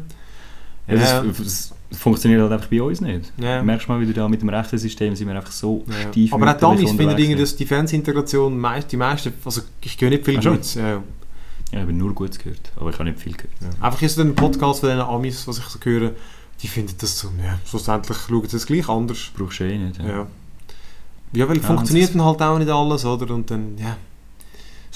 Ja, 0.88 1.22
das, 1.24 1.36
das 1.38 1.72
funktioniert 1.92 2.40
halt 2.42 2.52
einfach 2.52 2.68
bei 2.68 2.82
uns 2.82 3.00
nicht. 3.00 3.32
Ja. 3.38 3.58
Du 3.58 3.64
merkst 3.64 3.88
mal 3.88 4.00
wieder 4.00 4.12
da 4.12 4.28
mit 4.28 4.42
dem 4.42 4.48
rechten 4.48 4.78
System 4.78 5.14
sind 5.14 5.28
wir 5.28 5.36
einfach 5.36 5.52
so 5.52 5.84
Ja. 5.86 6.10
steif 6.12 6.32
Aber 6.32 6.50
auch 6.54 6.58
damals 6.58 6.90
finde 6.92 7.20
ich, 7.20 7.36
dass 7.38 7.56
die 7.56 7.66
Fernsehintegration 7.66 8.58
meist, 8.58 8.90
die 8.92 8.96
meisten, 8.96 9.32
also 9.44 9.62
ich 9.80 10.00
höre 10.00 10.10
nicht 10.10 10.24
viel 10.24 10.38
Ach? 10.38 10.44
Gutes. 10.44 10.74
Ja, 10.74 10.88
ja. 10.88 10.94
Ja, 10.94 11.02
ich 11.72 11.78
habe 11.80 11.92
nur 11.92 12.14
Gutes 12.14 12.38
gehört, 12.38 12.72
aber 12.76 12.90
ich 12.90 12.94
habe 12.98 13.08
nicht 13.10 13.20
viel 13.20 13.32
gehört. 13.32 13.52
Einfach 13.80 14.00
ist 14.02 14.14
so 14.16 14.22
ein 14.22 14.34
Podcast 14.34 14.80
von 14.80 14.88
den 14.88 15.00
Amis, 15.00 15.46
was 15.48 15.58
ich 15.58 15.64
so 15.64 15.78
höre, 15.82 16.12
die 16.62 16.68
finden 16.68 16.94
das 16.98 17.18
so, 17.18 17.28
ja, 17.42 17.58
schlussendlich 17.68 18.16
schauen 18.16 18.48
sie 18.48 18.56
es 18.56 18.66
gleich 18.66 18.88
anders. 18.88 19.18
Brauchst 19.36 19.60
du 19.60 19.64
eh 19.64 19.76
nicht. 19.78 19.98
Ja, 19.98 20.06
Ja. 20.06 20.26
ja. 21.32 21.48
weil 21.48 21.56
Ja, 21.56 21.62
funktioniert 21.62 22.08
das- 22.08 22.16
dann 22.16 22.24
halt 22.24 22.40
auch 22.42 22.58
nicht 22.58 22.70
alles, 22.70 23.04
oder? 23.04 23.34
Und 23.34 23.50
dann, 23.50 23.76
ja. 23.78 23.96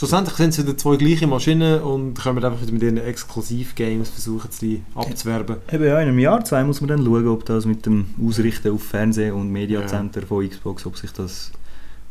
Schlussendlich 0.00 0.34
sind 0.36 0.48
es 0.48 0.58
wieder 0.58 0.78
zwei 0.78 0.96
gleiche 0.96 1.26
Maschinen 1.26 1.82
und 1.82 2.14
können 2.14 2.42
einfach 2.42 2.62
wieder 2.62 2.72
mit 2.72 2.82
ihren 2.82 2.96
Exklusiv-Games 2.96 4.08
versuchen, 4.08 4.50
sie 4.50 4.82
abzuwerben. 4.94 5.56
Eben 5.70 5.84
ja, 5.84 6.00
in 6.00 6.08
einem 6.08 6.18
Jahr, 6.18 6.42
zwei 6.42 6.64
muss 6.64 6.80
man 6.80 6.88
dann 6.88 7.04
schauen, 7.04 7.28
ob 7.28 7.44
das 7.44 7.66
mit 7.66 7.84
dem 7.84 8.06
Ausrichten 8.18 8.72
auf 8.72 8.82
Fernseh- 8.82 9.30
und 9.30 9.52
Mediacenter 9.52 10.22
von 10.22 10.48
Xbox, 10.48 10.86
ob 10.86 10.96
sich, 10.96 11.12
das, 11.12 11.52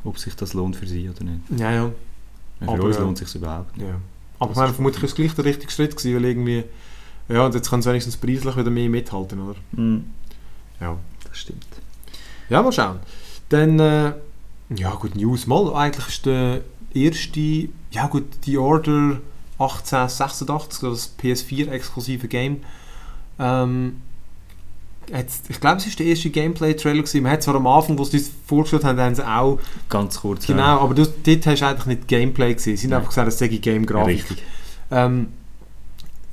ob 0.04 0.20
sich 0.20 0.36
das 0.36 0.54
lohnt 0.54 0.76
für 0.76 0.86
sie 0.86 1.10
oder 1.10 1.24
nicht. 1.24 1.40
Ja, 1.58 1.72
ja. 1.72 1.86
Ja, 2.60 2.68
für 2.68 2.72
Aber, 2.74 2.84
uns 2.84 2.98
äh, 2.98 3.02
lohnt 3.02 3.20
es 3.24 3.32
sich 3.32 3.42
überhaupt 3.42 3.76
nicht. 3.76 3.88
ja. 3.88 3.96
Aber 4.38 4.52
ich 4.52 4.58
meine, 4.58 4.74
vermutlich 4.76 5.04
ist 5.04 5.10
es 5.10 5.16
gleich 5.16 5.34
der 5.34 5.46
richtige 5.46 5.72
Schritt 5.72 5.98
gewesen, 5.98 6.16
weil 6.16 6.26
irgendwie, 6.26 6.64
ja, 7.28 7.44
und 7.48 7.56
jetzt 7.56 7.72
können 7.72 7.82
sie 7.82 7.90
wenigstens 7.90 8.18
preislich 8.18 8.56
wieder 8.56 8.70
mehr 8.70 8.88
mithalten, 8.88 9.42
oder? 9.42 9.56
Mhm. 9.72 10.04
Ja. 10.80 10.96
Das 11.28 11.40
stimmt. 11.40 11.66
Ja, 12.50 12.62
mal 12.62 12.72
schauen. 12.72 13.00
Dann, 13.50 13.80
äh, 13.80 14.14
ja 14.76 14.92
gut, 14.94 15.16
News. 15.16 15.48
Mal, 15.48 15.74
eigentlich 15.74 16.08
ist 16.08 16.28
der 16.28 16.62
erste, 16.94 17.70
ja 17.92 18.08
gut, 18.08 18.26
die 18.46 18.58
Order 18.58 19.20
1886, 19.60 20.80
das 20.82 21.14
PS4-exklusive 21.22 22.28
Game. 22.28 22.58
Ähm, 23.40 23.98
ich 25.50 25.60
glaube, 25.60 25.78
es 25.78 25.88
ist 25.88 25.98
der 25.98 26.06
erste 26.06 26.30
Gameplay-Trailer 26.30 27.02
gewesen. 27.02 27.24
Man 27.24 27.32
hat 27.32 27.42
zwar 27.44 27.56
am 27.56 27.66
Anfang, 27.66 27.98
wo 27.98 28.04
sie 28.04 28.20
das 28.20 28.30
vorgestellt 28.46 28.84
haben, 28.84 29.00
haben 29.00 29.16
sie 29.16 29.28
auch, 29.28 29.60
Ganz 29.90 30.20
kurz. 30.20 30.46
genau, 30.46 30.82
aber 30.82 30.94
du, 30.94 31.04
dort 31.06 31.46
hast 31.48 31.62
du 31.62 31.66
eigentlich 31.66 31.86
nicht 31.88 32.08
Gameplay 32.08 32.54
gesehen. 32.54 32.78
Sie 32.78 32.88
haben 32.88 32.94
einfach 32.94 33.10
gesagt, 33.10 33.28
es 33.28 33.40
sei 33.40 33.48
ja, 33.48 33.58
Game-Grafik. 33.58 34.08
richtig. 34.08 34.44
Ähm, 34.92 35.30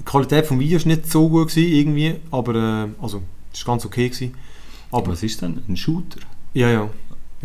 die 0.01 0.05
Qualität 0.05 0.47
vom 0.47 0.61
Video 0.61 0.79
war 0.79 0.87
nicht 0.87 1.11
so 1.11 1.29
gut 1.29 1.49
gewesen, 1.49 1.73
irgendwie, 1.73 2.15
aber, 2.31 2.55
äh, 2.55 3.03
also, 3.03 3.23
es 3.53 3.67
war 3.67 3.75
ganz 3.75 3.87
okay 3.87 4.09
gewesen. 4.11 4.35
Aber, 4.91 5.13
Was 5.13 5.23
ist 5.23 5.41
denn? 5.41 5.63
Ein 5.69 5.77
Shooter? 5.77 6.21
ja, 6.53 6.71
ja. 6.71 6.91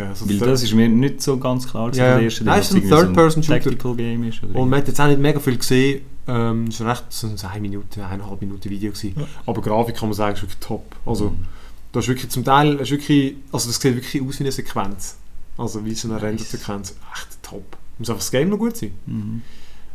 Ja 0.04 0.10
also 0.10 0.30
Weil 0.30 0.38
das 0.40 0.64
ist 0.64 0.74
mir 0.74 0.88
nicht 0.90 1.22
so 1.22 1.38
ganz 1.38 1.68
klar 1.70 1.94
Ja, 1.94 2.06
ja. 2.06 2.14
der 2.16 2.24
erste, 2.24 2.44
Nein, 2.44 2.58
dass 2.60 2.70
es 2.72 2.76
ist 2.78 2.84
ein 2.84 2.90
so 2.90 2.96
Third-Person-Shooter. 2.96 3.60
Tactical 3.62 3.96
Game 3.96 4.24
ist. 4.24 4.44
Oder 4.44 4.56
Und 4.60 4.70
man 4.70 4.80
hat 4.80 4.88
jetzt 4.88 5.00
auch 5.02 5.08
nicht 5.08 5.20
mega 5.20 5.40
viel 5.40 5.58
gesehen. 5.58 6.02
Ähm, 6.28 6.66
es 6.68 6.80
war 6.82 6.92
recht 6.92 7.06
so 7.10 7.28
ein 7.28 7.34
1 7.34 7.62
Minute, 7.62 8.00
1,5 8.02 8.38
Minute 8.42 8.70
Video. 8.70 8.92
Gewesen. 8.92 9.14
Ja. 9.18 9.26
Aber 9.46 9.62
Grafik 9.62 9.96
kann 9.96 10.10
man 10.10 10.14
sagen, 10.16 10.36
ist 10.36 10.42
wirklich 10.44 10.60
top. 10.60 10.96
Also, 11.06 11.30
Mhm. 11.32 11.46
das 11.92 12.06
ist 12.06 12.10
wirklich 12.10 12.30
zum 12.32 12.44
Teil, 12.44 12.76
ist 12.76 12.92
wirklich, 12.92 13.36
also 13.52 13.68
das 13.68 13.80
sieht 13.82 13.96
wirklich 13.96 14.22
aus 14.22 14.40
wie 14.40 14.44
eine 14.44 14.52
Sequenz. 14.52 15.18
Also 15.58 15.84
wie 15.86 15.94
so 15.96 16.08
eine 16.08 16.16
Nice. 16.16 16.24
Render-Sequenz. 16.24 16.96
Echt 17.16 17.44
top. 17.44 17.78
Muss 17.98 18.10
einfach 18.10 18.22
das 18.22 18.32
Game 18.32 18.50
noch 18.50 18.58
gut 18.58 18.78
sein. 18.78 18.92
Mhm. 19.06 19.42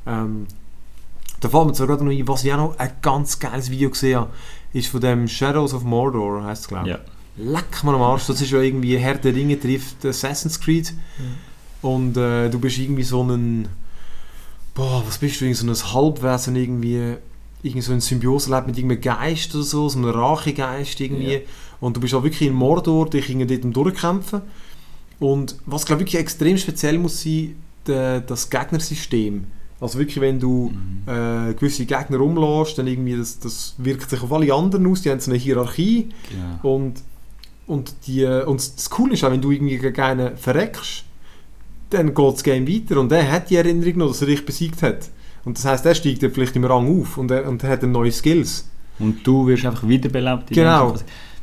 Ähm, 0.06 0.46
da 1.40 1.48
fällt 1.48 1.66
mir 1.66 1.72
zwar 1.74 1.86
gerade 1.88 2.04
noch 2.04 2.12
ein, 2.12 2.28
was 2.28 2.44
ich 2.44 2.52
auch 2.52 2.56
noch 2.58 2.78
ein 2.78 2.90
ganz 3.02 3.38
geiles 3.38 3.70
Video 3.70 3.90
gesehen 3.90 4.18
habe, 4.20 4.30
ist 4.72 4.88
von 4.88 5.00
dem 5.00 5.28
Shadows 5.28 5.74
of 5.74 5.84
Mordor, 5.84 6.44
heisst 6.44 6.62
es 6.62 6.68
glaube 6.68 6.84
ich. 6.88 6.94
Ja. 6.94 7.00
Leck 7.38 7.84
mir 7.84 7.92
am 7.94 8.02
Arsch, 8.02 8.26
das 8.26 8.40
ist 8.40 8.50
ja 8.50 8.60
irgendwie 8.60 8.96
Herr 8.98 9.16
der 9.16 9.34
Ringe 9.34 9.58
trifft 9.60 10.04
Assassin's 10.04 10.58
Creed. 10.60 10.92
Und 11.82 12.16
äh, 12.16 12.48
du 12.48 12.58
bist 12.58 12.78
irgendwie 12.78 13.02
so 13.02 13.22
ein. 13.22 13.68
Boah, 14.74 15.02
was 15.06 15.18
bist 15.18 15.40
du? 15.40 15.44
Irgendwie 15.44 15.72
so 15.74 15.86
ein 15.86 15.94
Halbwesen, 15.94 16.56
irgendwie. 16.56 17.14
Irgendwie 17.62 17.82
so 17.82 17.92
ein 17.92 18.00
Symbiose 18.00 18.54
lebt 18.54 18.66
mit 18.68 18.76
irgendeinem 18.78 19.00
Geist 19.00 19.54
oder 19.54 19.64
so, 19.64 19.88
so 19.88 19.98
einem 19.98 20.10
Rachegeist 20.10 21.00
irgendwie. 21.00 21.32
Ja. 21.34 21.40
Und 21.80 21.96
du 21.96 22.00
bist 22.00 22.14
auch 22.14 22.22
wirklich 22.22 22.48
in 22.48 22.54
Mordor, 22.54 23.08
dich 23.10 23.28
irgendwie 23.28 23.58
dort 23.58 23.76
Durchkämpfen. 23.76 24.42
Und 25.18 25.56
was, 25.66 25.84
glaube 25.86 26.02
ich, 26.02 26.08
wirklich 26.08 26.20
extrem 26.20 26.58
speziell 26.58 26.98
muss 26.98 27.22
sein, 27.22 27.56
de, 27.86 28.20
das 28.26 28.48
Gegnersystem. 28.50 29.44
Also 29.80 29.98
wirklich, 29.98 30.20
wenn 30.20 30.38
du 30.40 30.70
Mhm. 30.72 31.02
äh, 31.50 31.54
gewisse 31.54 31.84
Gegner 31.86 32.20
umlässt, 32.20 32.78
dann 32.78 32.86
irgendwie, 32.86 33.16
das, 33.16 33.38
das 33.38 33.74
wirkt 33.78 34.08
sich 34.10 34.22
auf 34.22 34.32
alle 34.32 34.52
anderen 34.52 34.86
aus, 34.86 35.02
die 35.02 35.10
haben 35.10 35.20
so 35.20 35.30
eine 35.30 35.38
Hierarchie. 35.38 36.08
Genau. 36.30 36.74
Und, 36.76 36.94
und, 37.66 37.94
die, 38.06 38.24
und 38.24 38.60
das 38.60 38.90
Coole 38.90 39.14
ist 39.14 39.24
auch, 39.24 39.30
wenn 39.30 39.40
du 39.40 39.50
irgendwie 39.50 39.78
gegen 39.78 40.00
einen 40.00 40.36
verreckst, 40.36 41.04
dann 41.90 42.14
geht 42.14 42.34
das 42.34 42.42
Game 42.42 42.68
weiter 42.68 43.00
und 43.00 43.12
er 43.12 43.30
hat 43.30 43.50
die 43.50 43.56
Erinnerung 43.56 43.98
noch, 43.98 44.08
dass 44.08 44.20
er 44.22 44.28
dich 44.28 44.44
besiegt 44.44 44.82
hat. 44.82 45.10
Und 45.44 45.56
das 45.58 45.64
heisst, 45.64 45.86
er 45.86 45.94
steigt 45.94 46.22
dann 46.22 46.32
vielleicht 46.32 46.56
im 46.56 46.64
Rang 46.64 47.00
auf 47.00 47.18
und 47.18 47.30
er, 47.30 47.48
und 47.48 47.62
er 47.62 47.70
hat 47.70 47.82
dann 47.82 47.92
neue 47.92 48.10
Skills. 48.10 48.68
Und 48.98 49.24
du 49.26 49.46
wirst 49.46 49.64
einfach 49.64 49.86
wiederbelebt. 49.86 50.48
Genau. 50.48 50.96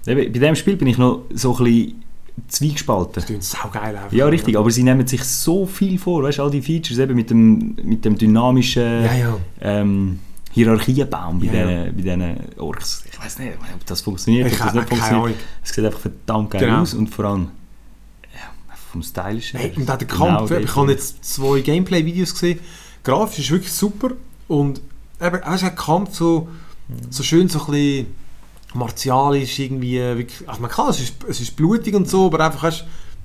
Bei 0.05 0.25
diesem 0.25 0.55
Spiel 0.55 0.75
bin 0.75 0.88
ich 0.88 0.97
noch 0.97 1.23
so 1.33 1.55
ein 1.55 1.63
bisschen 1.63 2.03
zwiegespalten. 2.47 3.13
Das 3.13 3.25
klingt 3.25 3.43
saugeil 3.43 3.95
einfach. 3.95 4.12
Ja, 4.12 4.25
richtig, 4.25 4.57
aber 4.57 4.69
sie 4.71 4.83
nehmen 4.83 5.07
sich 5.07 5.23
so 5.23 5.65
viel 5.65 5.97
vor, 5.97 6.23
weißt 6.23 6.39
du, 6.39 6.43
all 6.43 6.51
die 6.51 6.62
Features 6.62 6.99
eben 6.99 7.15
mit 7.15 7.29
dem, 7.29 7.75
mit 7.83 8.03
dem 8.03 8.17
dynamischen 8.17 9.05
Ja, 9.05 9.13
ja. 9.13 9.38
ähm, 9.62 10.19
Hierarchiebaum 10.54 11.39
bei 11.39 11.46
Ja, 11.48 11.52
diesen 11.52 11.96
bei 11.96 12.02
diesen 12.02 12.60
Orks. 12.60 13.04
Ich 13.12 13.20
weiß 13.20 13.39
nicht, 13.39 13.54
ob 13.74 13.86
das 13.86 14.02
funktioniert, 14.02 14.48
Ich 14.48 14.60
ob 14.60 14.66
das 14.66 14.74
nicht 14.76 14.89
funktioniert. 14.89 15.36
Es 15.63 15.70
sieht 15.74 15.86
einfach 15.86 16.00
verdammt 16.00 16.52
geil 16.52 16.62
Genau. 16.62 16.82
aus 16.82 16.94
und 16.94 17.08
vor 17.08 17.26
allem 17.26 17.48
ja, 18.34 18.76
vom 18.92 19.02
Stylischen 19.04 19.60
Hey, 19.60 19.74
und 19.76 19.89
auch 19.89 19.98
der 19.98 20.08
Genau 20.08 20.26
Kampf, 20.38 20.50
dort. 20.50 20.63
ich 20.63 20.76
habe 20.76 20.92
jetzt 20.92 21.26
zwei 21.26 21.60
Gameplay-Videos 21.62 22.34
gesehen. 22.34 22.60
Grafisch 23.04 23.39
ist 23.46 23.52
wirklich 23.52 23.72
super 23.74 24.12
und 24.48 24.80
eben, 25.22 25.42
du, 25.44 25.58
der 25.62 25.72
Kampf 25.72 26.16
so, 26.16 26.48
so 27.10 27.24
schön 27.24 27.50
so 27.50 27.60
ein 27.60 27.66
bisschen 27.72 28.08
martialisch 28.76 29.60
irgendwie, 29.60 29.98
äh, 29.98 30.18
wirklich, 30.18 30.48
also 30.48 30.62
man 30.62 30.70
kann, 30.72 30.89
es 30.89 31.00
ist, 31.00 31.13
es 31.28 31.42
ist 31.42 31.56
blutig 31.56 31.94
und 31.96 32.10
so, 32.10 32.28
aber 32.28 32.46
einfach, 32.46 32.63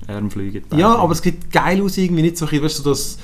Arm 0.07 0.29
fliegen. 0.31 0.63
ja, 0.75 0.95
aber 0.95 1.11
es 1.13 1.21
geht 1.21 1.51
geil 1.51 1.81
aus 1.81 1.97
irgendwie, 1.97 2.21
nicht 2.21 2.37
so 2.37 2.45
ein 2.45 2.49
bisschen, 2.51 2.65
weißt 2.65 2.79
du, 2.79 2.83
das 2.83 3.17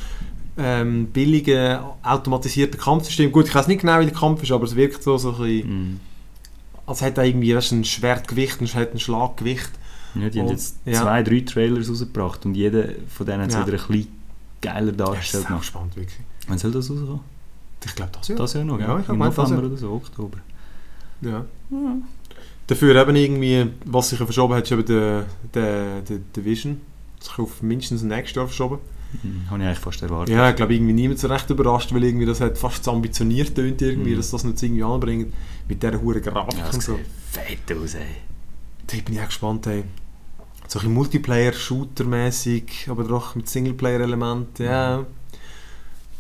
ähm, 0.58 1.08
billige, 1.08 1.82
automatisierte 2.04 2.78
Kampfsystem. 2.78 3.32
Gut, 3.32 3.48
ich 3.48 3.56
weiß 3.56 3.68
nicht 3.68 3.82
genau, 3.82 4.00
wie 4.00 4.06
der 4.06 4.14
Kampf 4.14 4.42
ist, 4.44 4.52
aber 4.52 4.64
es 4.66 4.76
wirkt 4.76 5.04
so, 5.04 5.18
so 5.18 5.32
ein 5.34 5.38
bisschen, 5.38 5.70
Mhm. 5.92 6.00
als 6.86 7.02
hätte 7.02 7.22
er 7.22 7.28
irgendwie, 7.28 7.56
weißt, 7.56 7.72
ein 7.74 7.84
Schwertgewicht, 7.84 8.62
hat 8.76 8.94
ein 8.94 9.00
Schlaggewicht. 9.00 9.70
Ja, 10.16 10.30
die 10.30 10.40
haben 10.40 10.48
Und- 10.48 10.54
jetzt 10.54 10.78
ja. 10.86 11.02
zwei, 11.02 11.24
drei 11.24 11.42
Trailers 11.42 11.90
rausgebracht 11.90 12.46
und 12.46 12.56
jeder 12.56 12.86
von 13.10 13.26
denen 13.26 13.42
hat 13.42 13.50
es 13.50 13.56
Ja. 13.56 13.68
wieder 13.68 13.78
ein 13.82 13.88
bisschen 13.88 14.08
geiler 14.62 14.86
Ja, 14.86 14.92
ist 14.92 15.00
dargestellt 15.00 15.44
auch 15.44 15.48
gemacht. 15.50 15.66
spannend, 15.66 15.96
wirklich. 15.98 16.20
Wann 16.48 16.58
soll 16.58 16.72
das 16.72 16.90
rauskommen? 16.90 17.20
Ich 17.86 17.94
glaube, 17.96 18.12
das 18.18 18.28
ja. 18.30 18.36
Das 18.36 18.54
Jahr 18.54 18.64
noch, 18.64 18.80
Ja, 18.80 19.00
ich 19.00 19.10
Im 19.10 19.20
das 19.20 19.36
November 19.38 19.56
Jahr. 19.62 19.66
oder 19.72 19.78
so, 19.78 19.92
Oktober. 19.92 20.38
Ja. 21.22 21.46
Dafür 22.68 22.96
eben 22.96 23.16
irgendwie, 23.16 23.68
was 23.86 24.10
sich 24.10 24.20
ja 24.20 24.26
verschoben 24.26 24.56
hat, 24.56 24.64
ist 24.64 24.72
eben 24.72 24.86
der, 24.86 25.26
der, 25.54 26.02
der 26.02 26.18
Division. 26.36 26.82
Das 27.20 27.28
ist 27.30 27.40
auf 27.40 27.62
mindestens 27.62 28.02
nächstes 28.04 28.36
Jahr 28.36 28.48
verschoben. 28.48 28.80
Mhm. 29.24 29.50
Habe 29.50 29.60
ich 29.62 29.66
eigentlich 29.68 29.80
fast 29.80 30.02
erwartet. 30.02 30.34
Ja, 30.36 30.50
ich 30.50 30.56
glaube, 30.56 30.74
irgendwie 30.74 30.94
niemand 30.94 31.20
so 31.20 31.28
recht 31.28 31.50
überrascht, 31.50 31.94
weil 31.94 32.04
irgendwie 32.04 32.26
das 32.26 32.42
hat 32.42 32.58
fast 32.58 32.84
zu 32.84 32.92
ambitioniert 32.92 33.54
tönt 33.56 33.82
irgendwie, 33.82 34.12
Mhm. 34.12 34.18
dass 34.18 34.32
das 34.32 34.44
nicht 34.44 34.62
irgendwie 34.62 34.84
anbringt. 34.84 35.34
Mit 35.68 35.82
dieser 35.82 36.00
hohen 36.02 36.22
Grafik 36.22 36.60
Ja, 36.60 36.70
und 36.70 36.82
so. 36.84 37.00
fett 37.32 37.78
aus, 37.78 37.96
ey. 37.96 38.06
Da 38.88 38.98
bin 39.04 39.16
ich 39.16 39.22
auch 39.22 39.26
gespannt, 39.26 39.66
ey. 39.68 39.84
So 40.68 40.80
ein 40.80 40.94
Multiplayer-Shooter-mäßig, 40.94 42.90
aber 42.90 43.04
doch 43.04 43.36
mit 43.36 43.48
Singleplayer-Elementen. 43.50 44.64
Ja, 44.66 45.06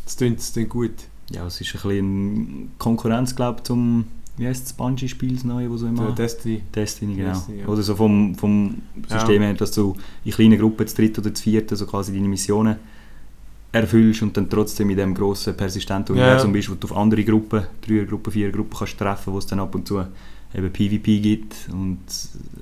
das 0.05 0.15
tönt, 0.15 0.39
das 0.39 0.53
tönt 0.53 0.69
gut. 0.69 0.91
Ja, 1.31 1.45
es 1.47 1.59
ist 1.61 1.73
ein 1.75 1.81
bisschen 1.81 2.71
Konkurrenz, 2.77 3.35
glaube 3.35 3.59
ich, 3.59 3.63
zum, 3.63 4.05
wie 4.37 4.47
heisst 4.47 4.65
das 4.65 4.73
Bungie-Spiel, 4.73 5.35
das 5.35 5.43
neue, 5.43 5.69
das 5.69 5.79
so 5.79 5.87
immer... 5.87 6.11
Destiny. 6.11 6.61
Destiny, 6.73 7.15
genau. 7.15 7.29
Destiny, 7.29 7.59
ja. 7.59 7.67
Oder 7.67 7.83
so 7.83 7.95
vom, 7.95 8.35
vom 8.35 8.81
System 9.07 9.41
her, 9.41 9.53
dass 9.53 9.71
du 9.71 9.95
in 10.25 10.31
kleinen 10.31 10.59
Gruppen, 10.59 10.85
zu 10.87 10.95
dritt 10.95 11.17
oder 11.17 11.33
zu 11.33 11.43
viert, 11.43 11.69
so 11.69 11.85
quasi 11.85 12.13
deine 12.13 12.27
Missionen 12.27 12.75
erfüllst 13.71 14.21
und 14.21 14.35
dann 14.35 14.49
trotzdem 14.49 14.89
in 14.89 14.97
dem 14.97 15.13
grossen, 15.13 15.55
persistenten 15.55 16.15
Ja, 16.15 16.23
Universum 16.23 16.51
ja. 16.51 16.53
bist, 16.53 16.69
wo 16.69 16.75
du 16.75 16.87
auf 16.87 16.97
andere 16.97 17.23
Gruppen, 17.23 17.63
Dreier 17.85 18.05
Gruppen, 18.05 18.31
Vierer 18.31 18.51
Gruppen 18.51 18.77
kannst 18.77 18.97
treffen, 18.97 19.33
wo 19.33 19.37
es 19.37 19.45
dann 19.45 19.59
ab 19.59 19.75
und 19.75 19.87
zu 19.87 20.01
eben 20.53 20.71
PvP 20.71 21.19
gibt 21.19 21.55
und 21.71 21.99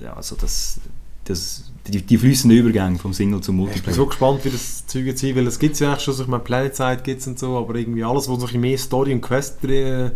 ja, 0.02 0.14
also 0.14 0.34
das, 0.34 0.80
das, 1.24 1.70
die, 1.86 2.02
die 2.02 2.18
fließenden 2.18 2.58
Übergänge 2.58 2.98
vom 2.98 3.12
Single 3.12 3.40
zum 3.40 3.54
Ich 3.54 3.58
bin 3.58 3.66
Multiplayer. 3.66 3.94
so 3.94 4.06
gespannt, 4.06 4.44
wie 4.44 4.50
das 4.50 4.86
Zeug 4.86 5.06
jetzt 5.06 5.20
sein 5.20 5.36
weil 5.36 5.46
es 5.46 5.58
gibt 5.58 5.78
ja 5.78 5.90
eigentlich 5.90 6.02
schon, 6.02 6.14
so, 6.14 6.24
ich 6.24 6.28
meine, 6.28 6.42
Planet 6.42 6.74
Side 6.74 7.00
gibt 7.04 7.20
es 7.20 7.26
und 7.28 7.38
so, 7.38 7.56
aber 7.56 7.76
irgendwie 7.76 8.02
alles, 8.02 8.28
wo 8.28 8.34
so 8.34 8.40
ein 8.40 8.46
bisschen 8.46 8.60
mehr 8.60 8.78
Story 8.78 9.12
und 9.12 9.20
Quest 9.20 9.62
drin 9.62 10.12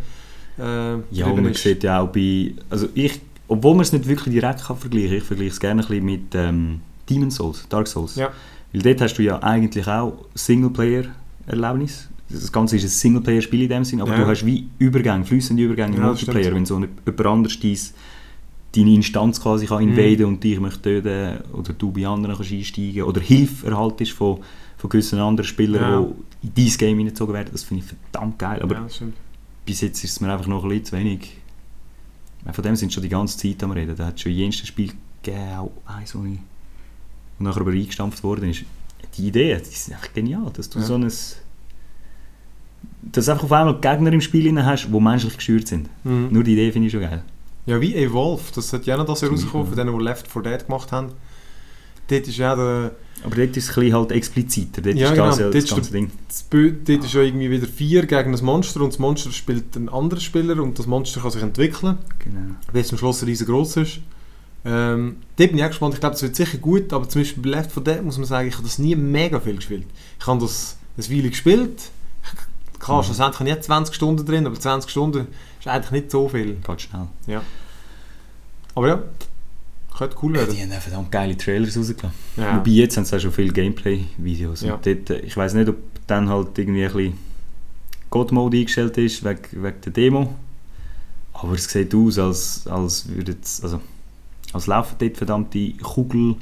äh, 0.58 0.96
Ja, 1.10 1.26
man 1.28 1.46
ist. 1.46 1.62
sieht 1.62 1.82
ja 1.84 2.00
auch 2.00 2.08
bei, 2.08 2.52
also 2.70 2.88
ich, 2.94 3.20
obwohl 3.48 3.74
man 3.74 3.82
es 3.82 3.92
nicht 3.92 4.06
wirklich 4.06 4.32
direkt 4.34 4.62
kann 4.64 4.76
vergleichen 4.76 5.08
kann, 5.10 5.18
ich 5.18 5.24
vergleiche 5.24 5.50
es 5.52 5.60
gerne 5.60 5.82
ein 5.82 5.86
bisschen 5.88 6.04
mit 6.04 6.34
ähm, 6.34 6.80
Demon's 7.08 7.36
Souls, 7.36 7.66
Dark 7.68 7.86
Souls. 7.86 8.16
Ja. 8.16 8.30
Weil 8.72 8.82
dort 8.82 9.00
hast 9.00 9.14
du 9.14 9.22
ja 9.22 9.38
eigentlich 9.42 9.86
auch 9.88 10.26
Singleplayer-Erlebnis. 10.34 12.08
Das 12.30 12.52
Ganze 12.52 12.76
ist 12.76 12.84
ein 12.84 12.88
Singleplayer-Spiel 12.88 13.62
in 13.62 13.68
dem 13.70 13.84
Sinn, 13.84 14.00
aber 14.02 14.12
Ja. 14.12 14.18
du 14.24 14.26
hast 14.26 14.44
wie 14.44 14.68
Übergänge, 14.78 15.24
fließende 15.24 15.62
Übergänge 15.62 15.96
im 15.96 16.02
Ja, 16.02 16.08
Multiplayer, 16.08 16.54
wenn 16.54 16.66
so 16.66 16.78
nicht 16.78 16.92
jemand 17.06 17.26
anderes 17.26 17.58
dies 17.58 17.94
deine 18.76 18.92
Instanz 18.94 19.40
quasi 19.40 19.64
kann 19.64 19.82
Mhm. 19.82 19.96
invaden 19.96 20.26
und 20.26 20.44
dich 20.44 20.60
möchte 20.60 21.02
töten 21.02 21.38
oder 21.54 21.72
du 21.72 21.90
bei 21.90 22.06
anderen 22.06 22.36
kannst 22.36 22.52
einsteigen 22.52 23.02
oder 23.04 23.18
Hilfe 23.22 23.66
erhaltest 23.68 24.12
von, 24.12 24.40
von 24.76 24.90
gewissen 24.90 25.18
anderen 25.18 25.48
Spielern, 25.48 25.80
Ja. 26.02 26.06
die 26.42 26.46
in 26.48 26.54
dieses 26.54 26.76
Game 26.76 26.98
hineingezogen 26.98 27.32
werden, 27.34 27.48
das 27.50 27.62
finde 27.64 27.84
ich 27.84 27.90
verdammt 28.12 28.38
geil. 28.38 28.60
Aber 28.62 28.74
ja. 28.74 28.86
Bis 29.68 29.82
jetzt 29.82 30.02
ist 30.02 30.12
es 30.12 30.20
mir 30.22 30.32
einfach 30.32 30.46
noch 30.46 30.62
ein 30.64 30.68
bisschen 30.70 30.84
zu 30.86 30.96
wenig. 30.96 31.36
Weil 32.42 32.54
Von 32.54 32.64
dem 32.64 32.74
sind 32.74 32.90
schon 32.90 33.02
die 33.02 33.10
ganze 33.10 33.36
Zeit 33.36 33.62
am 33.62 33.72
Reden. 33.72 33.94
Da 33.94 34.06
hat 34.06 34.14
es 34.14 34.22
schon 34.22 34.32
jenes 34.32 34.56
Spiel 34.56 34.92
gegeben, 35.22 35.56
auch 35.58 35.70
eins, 35.84 36.14
wo, 36.14 36.24
ich, 36.24 36.38
nachher 37.38 37.60
aber 37.60 37.72
eingestampft 37.72 38.24
worden 38.24 38.48
ist. 38.48 38.64
Die 39.18 39.28
Ideen, 39.28 39.60
die 39.60 39.74
sind 39.74 39.92
echt 39.94 40.14
genial, 40.14 40.50
dass 40.54 40.70
du 40.70 40.78
Ja. 40.78 40.86
so 40.86 40.94
ein... 40.94 41.02
Dass 41.02 41.36
du 43.26 43.30
einfach 43.30 43.44
auf 43.44 43.52
einmal 43.52 43.78
Gegner 43.78 44.10
im 44.10 44.22
Spiel 44.22 44.64
hast, 44.64 44.86
die 44.86 45.00
menschlich 45.00 45.36
gesteuert 45.36 45.68
sind. 45.68 45.90
Mhm. 46.02 46.28
Nur 46.30 46.44
die 46.44 46.54
Idee 46.54 46.72
finde 46.72 46.86
ich 46.86 46.92
schon 46.92 47.02
geil. 47.02 47.22
Ja, 47.66 47.78
wie 47.78 47.94
Evolve, 47.94 48.44
das 48.54 48.72
hat 48.72 48.86
ja 48.86 48.96
noch 48.96 49.04
das 49.04 49.20
Jahr 49.20 49.28
Zum 49.28 49.36
rausgekommen, 49.36 49.66
von 49.66 49.76
denen, 49.76 49.98
die 49.98 50.02
Left 50.04 50.28
4 50.28 50.42
Dead 50.42 50.64
gemacht 50.64 50.92
haben. 50.92 51.12
Dort 52.08 52.26
ist 52.28 52.36
ja 52.38 52.56
der, 52.56 52.92
Aber 53.22 53.34
dort 53.36 53.56
ist 53.56 53.70
es 53.70 53.76
ein 53.78 53.92
halt 53.92 54.12
expliziter. 54.12 54.80
Dort 54.82 54.96
Ja, 54.96 55.08
ist 55.08 55.12
genau. 55.14 55.26
das, 55.26 55.38
ja 55.38 55.44
Dort 55.44 55.54
das 55.56 55.64
ist 55.64 55.70
ganze 55.74 55.92
Ding. 55.92 56.10
das 56.28 56.46
dort 56.48 57.04
ist 57.04 57.12
ja 57.14 57.20
irgendwie 57.22 57.50
wieder 57.50 57.66
vier 57.66 58.06
gegen 58.06 58.34
ein 58.34 58.44
Monster 58.44 58.80
und 58.80 58.92
das 58.92 58.98
Monster 58.98 59.30
spielt 59.32 59.76
ein 59.76 59.88
anderer 59.88 60.20
Spieler 60.20 60.62
und 60.62 60.78
das 60.78 60.86
Monster 60.86 61.20
kann 61.20 61.30
sich 61.30 61.42
entwickeln, 61.42 61.98
Genau. 62.20 62.54
weil 62.72 62.80
es 62.82 62.90
am 62.92 62.98
Schluss 62.98 63.24
riesengroß 63.26 63.76
ist. 63.78 64.00
Ähm, 64.64 65.16
dort 65.36 65.50
bin 65.50 65.58
ich 65.58 65.64
auch 65.64 65.68
gespannt, 65.68 65.94
ich 65.94 66.00
glaube, 66.00 66.16
es 66.16 66.22
wird 66.22 66.34
sicher 66.36 66.58
gut, 66.58 66.92
aber 66.92 67.08
zum 67.08 67.20
Beispiel 67.22 67.42
bei 67.42 67.50
Left 67.50 67.72
4 67.72 67.82
Dead 67.84 68.02
muss 68.02 68.18
man 68.18 68.26
sagen, 68.26 68.48
ich 68.48 68.54
habe 68.54 68.64
das 68.64 68.78
nie 68.78 68.96
mega 68.96 69.38
viel 69.40 69.56
gespielt. 69.56 69.86
Ich 70.20 70.26
habe 70.26 70.40
das 70.40 70.76
eine 70.96 71.08
Weile 71.16 71.30
gespielt, 71.30 71.90
klar, 72.78 72.98
Mhm. 73.02 73.04
schlussendlich 73.06 73.38
habe 73.40 73.48
ich 73.50 73.54
nicht 73.56 73.64
20 73.64 73.94
Stunden 73.94 74.24
drin, 74.26 74.46
aber 74.46 74.58
20 74.58 74.90
Stunden 74.90 75.26
ist 75.60 75.68
eigentlich 75.68 75.90
nicht 75.92 76.10
so 76.10 76.28
viel. 76.28 76.56
Geht 76.66 76.80
schnell. 76.82 77.08
Aber 78.74 78.88
ja, 78.88 79.02
könnte 79.98 80.16
cool 80.22 80.34
werden. 80.34 80.54
die 80.54 80.62
haben 80.62 80.70
einfach 80.70 80.88
verdammt 80.88 81.10
geile 81.10 81.36
Trailers 81.36 81.76
rausgelassen. 81.76 82.18
Ja. 82.36 82.56
Wobei 82.56 82.70
jetzt 82.70 82.96
haben 82.96 83.04
sie 83.04 83.16
auch 83.16 83.20
schon 83.20 83.32
viele 83.32 83.52
Gameplay-Videos. 83.52 84.62
Ja. 84.62 84.78
Dort, 84.82 85.10
äh, 85.10 85.18
ich 85.20 85.36
weiß 85.36 85.54
nicht, 85.54 85.68
ob 85.68 85.76
dann 86.06 86.28
halt 86.28 86.56
irgendwie 86.58 86.84
ein 86.84 86.92
bisschen 86.92 87.18
God-Mode 88.10 88.58
eingestellt 88.58 88.96
ist, 88.98 89.24
wegen, 89.24 89.40
wegen 89.52 89.80
der 89.84 89.92
Demo. 89.92 90.34
Aber 91.34 91.52
es 91.52 91.64
sieht 91.64 91.94
aus, 91.94 92.18
als, 92.18 92.66
als 92.66 93.08
würde 93.08 93.36
es, 93.40 93.62
also, 93.62 93.80
als 94.52 94.66
laufen 94.66 94.96
dort 94.98 95.16
verdammte 95.16 95.72
Kugel 95.82 96.36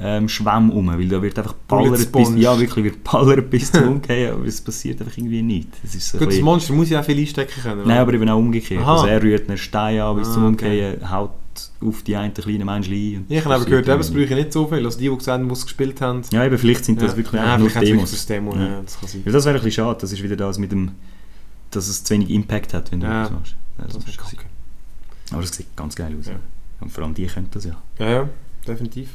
ähm, 0.00 0.28
Schwämme 0.28 0.72
um, 0.72 0.86
weil 0.86 1.08
da 1.08 1.20
wird 1.20 1.36
einfach 1.38 1.54
ballert 1.66 2.12
bis, 2.12 2.30
ja 2.36 2.58
wirklich 2.58 2.84
wird 2.84 3.02
ballert 3.04 3.50
bis 3.50 3.72
zum 3.72 3.88
Umgehen, 3.88 4.32
aber 4.34 4.44
es 4.46 4.60
passiert 4.60 5.00
einfach 5.00 5.16
irgendwie 5.18 5.42
nicht. 5.42 5.68
Es 5.82 5.96
ist 5.96 6.10
so 6.10 6.18
Gut, 6.18 6.28
das 6.28 6.40
Monster 6.40 6.72
muss 6.72 6.88
ja 6.88 7.00
auch 7.00 7.04
viel 7.04 7.18
einstecken 7.18 7.60
können. 7.60 7.82
Nein, 7.86 7.98
aber 7.98 8.14
eben 8.14 8.28
auch 8.28 8.38
umgekehrt. 8.38 8.80
Aha. 8.82 8.92
Also 8.94 9.06
er 9.06 9.20
rührt 9.20 9.48
einen 9.48 9.58
Stein 9.58 10.00
an 10.00 10.16
bis 10.16 10.28
Ah, 10.28 10.34
zum 10.34 10.54
okay. 10.54 10.92
Umgehen, 10.92 11.10
haut 11.10 11.32
auf 11.80 12.02
die 12.02 12.16
einen 12.16 12.34
kleinen 12.34 12.66
Menschen 12.66 12.92
ein. 12.94 13.24
Ich 13.28 13.44
habe 13.44 13.54
aber 13.54 13.64
gehört, 13.64 13.88
eben, 13.88 14.00
es 14.00 14.10
bräuchte 14.12 14.34
nicht 14.34 14.52
so 14.52 14.66
viel. 14.66 14.84
Also 14.84 14.98
die, 14.98 15.08
die 15.08 15.16
gesagt 15.16 15.40
haben, 15.42 15.50
es 15.50 15.62
gespielt 15.64 16.00
haben. 16.00 16.22
Ja, 16.32 16.44
eben, 16.44 16.58
vielleicht 16.58 16.84
sind 16.84 17.00
das 17.00 17.16
wirklich 17.16 17.40
ja, 17.40 17.56
nur 17.58 17.68
Demos. 17.70 18.10
das 18.10 18.26
Demo. 18.26 18.54
Ja. 18.54 18.62
Ja. 18.66 18.80
das 18.82 18.98
kann 19.00 19.08
sein. 19.08 19.22
Ja, 19.24 19.32
das 19.32 19.44
wäre 19.44 19.56
ein 19.56 19.62
bisschen 19.64 19.84
schade, 19.84 19.98
das 20.00 20.12
ist 20.12 20.22
wieder 20.22 20.36
das 20.36 20.58
mit 20.58 20.72
dem, 20.72 20.92
dass 21.70 21.88
es 21.88 22.04
zu 22.04 22.14
wenig 22.14 22.30
Impact 22.30 22.74
hat, 22.74 22.90
wenn 22.92 23.00
du 23.00 23.06
Ja. 23.06 23.22
das 23.22 23.30
machst. 23.32 23.54
Ja, 23.78 23.84
das 23.84 23.92
Das 23.94 24.04
ist. 24.06 24.18
Aber 25.30 25.42
es 25.42 25.50
sieht 25.52 25.76
ganz 25.76 25.94
geil 25.94 26.14
aus. 26.18 26.26
Ja. 26.26 26.32
Ja. 26.32 26.38
Und 26.80 26.90
vor 26.92 27.04
allem 27.04 27.14
die 27.14 27.26
können 27.26 27.48
das 27.50 27.64
ja. 27.64 27.76
Ja, 27.98 28.10
ja, 28.10 28.28
definitiv. 28.66 29.10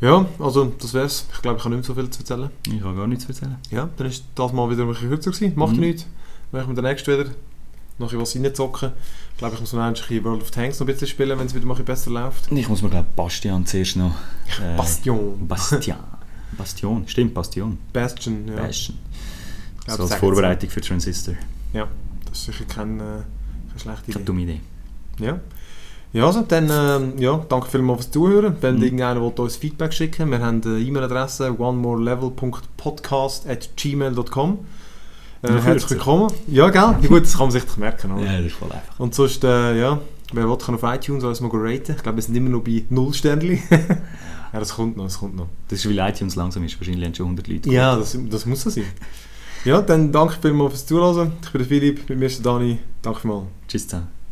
Ja, 0.00 0.26
also 0.38 0.66
das 0.78 0.92
wär's. 0.92 1.26
Ich 1.32 1.40
glaube, 1.42 1.58
ich 1.58 1.64
habe 1.64 1.74
nicht 1.74 1.86
mehr 1.88 1.94
so 1.94 2.00
viel 2.00 2.10
zu 2.10 2.20
erzählen. 2.20 2.50
Ich 2.66 2.82
habe 2.82 2.96
gar 2.96 3.06
nichts 3.06 3.24
zu 3.24 3.30
erzählen. 3.32 3.56
Ja, 3.70 3.88
dann 3.96 4.06
ist 4.06 4.24
das 4.34 4.52
mal 4.52 4.68
wieder 4.70 4.82
ein 4.82 4.88
bisschen 4.88 5.08
kürzer 5.08 5.30
gewesen. 5.30 5.52
Macht 5.56 5.74
Mhm. 5.74 5.80
nichts. 5.80 6.06
Machen 6.52 6.68
wir 6.68 6.74
den 6.82 6.84
nächsten 6.84 7.12
wieder 7.12 7.30
noch 7.98 8.12
ein 8.12 8.18
bisschen 8.18 8.42
was 8.42 8.46
reinzocken. 8.46 8.92
Ich 9.32 9.38
glaube, 9.38 9.54
ich 9.54 9.60
muss 9.60 9.72
noch 9.72 9.82
ein 9.82 9.92
bisschen 9.94 10.24
World 10.24 10.42
of 10.42 10.50
Tanks 10.50 10.78
noch 10.80 10.86
ein 10.86 10.92
bisschen 10.92 11.08
spielen, 11.08 11.38
wenn 11.38 11.46
es 11.46 11.54
wieder 11.54 11.64
mal 11.66 11.74
ein 11.74 11.84
bisschen 11.84 12.12
besser 12.12 12.20
läuft. 12.22 12.50
Ich 12.52 12.68
muss 12.68 12.82
mir 12.82 12.90
glaube 12.90 13.06
Bastian 13.16 13.64
zuerst 13.66 13.96
noch... 13.96 14.14
Äh, 14.62 14.76
Bastion. 14.76 15.34
Bastian. 15.48 15.98
Bastion, 16.56 17.02
stimmt, 17.08 17.34
Bastion. 17.34 17.78
Bastion, 17.92 18.46
ja. 18.48 18.54
Bastion. 18.62 18.96
Ich 19.80 19.86
glaub, 19.86 19.96
so 19.98 20.02
als 20.04 20.14
Vorbereitung 20.14 20.70
für 20.70 20.80
Transistor. 20.80 21.34
Ja, 21.72 21.88
das 22.28 22.38
ist 22.38 22.44
sicher 22.46 22.64
keine, 22.66 23.02
äh, 23.02 23.06
keine 23.68 23.80
schlechte 23.80 24.12
Keine 24.12 24.16
Idee. 24.16 24.24
dumme 24.24 24.40
Idee. 24.42 24.60
Ja. 25.18 25.40
Ja, 26.12 26.26
also, 26.26 26.42
dann, 26.42 26.70
ähm, 26.70 27.14
ja, 27.18 27.44
danke 27.48 27.66
vielmals 27.68 28.02
fürs 28.02 28.12
Zuhören. 28.12 28.56
Wenn 28.60 28.76
Mhm. 28.76 28.82
irgendeiner 28.84 29.20
will 29.20 29.32
uns 29.36 29.56
Feedback 29.56 29.92
schicken 29.92 30.30
wir 30.30 30.38
haben 30.38 30.62
eine 30.64 30.78
E-Mail-Adresse 30.78 31.58
onemorelevel.podcast.gmail.com 31.58 34.58
äh, 35.44 35.60
Herzlich 35.60 35.90
willkommen. 35.90 36.32
Ja, 36.46 36.70
gell? 36.70 36.80
Ja, 36.80 37.08
gut, 37.08 37.22
das 37.22 37.32
kann 37.32 37.42
man 37.42 37.50
sich 37.50 37.76
merken. 37.76 38.12
Oder? 38.12 38.24
das 38.24 38.46
ist 38.46 38.54
voll 38.54 38.72
einfach. 38.72 38.98
Und 38.98 39.14
sonst, 39.14 39.44
äh, 39.44 39.78
ja, 39.78 40.00
wer 40.32 40.48
will, 40.48 40.56
kann 40.56 40.74
auf 40.74 40.82
iTunes 40.82 41.24
uns 41.24 41.40
mal 41.40 41.50
raten. 41.52 41.94
Ich 41.96 42.02
glaube, 42.02 42.16
wir 42.16 42.22
sind 42.22 42.34
immer 42.34 42.50
noch 42.50 42.60
bei 42.62 42.84
0 42.88 43.14
Sternchen. 43.14 43.58
ja, 43.70 44.58
das 44.58 44.74
kommt 44.74 44.96
noch, 44.96 45.04
das 45.04 45.18
kommt 45.18 45.36
noch. 45.36 45.48
Das 45.68 45.84
ist, 45.84 45.88
weil 45.88 46.10
iTunes 46.10 46.36
langsam 46.36 46.64
ist. 46.64 46.78
Wahrscheinlich 46.80 47.04
haben 47.04 47.14
schon 47.14 47.26
100 47.26 47.48
Leute 47.48 47.70
Ja, 47.70 47.96
das, 47.96 48.16
das 48.30 48.46
muss 48.46 48.62
so 48.62 48.70
sein. 48.70 48.84
Ja, 49.64 49.80
dann 49.80 50.12
danke 50.12 50.36
vielmals 50.40 50.72
fürs 50.72 50.86
Zuhören. 50.86 51.32
Ich 51.42 51.50
bin 51.50 51.58
der 51.58 51.68
Philipp, 51.68 52.08
mit 52.08 52.18
mir 52.18 52.26
ist 52.26 52.44
der 52.44 52.52
Dani. 52.52 52.78
Danke 53.02 53.20
vielmals. 53.20 53.46
Tschüss 53.68 53.88
zusammen. 53.88 54.23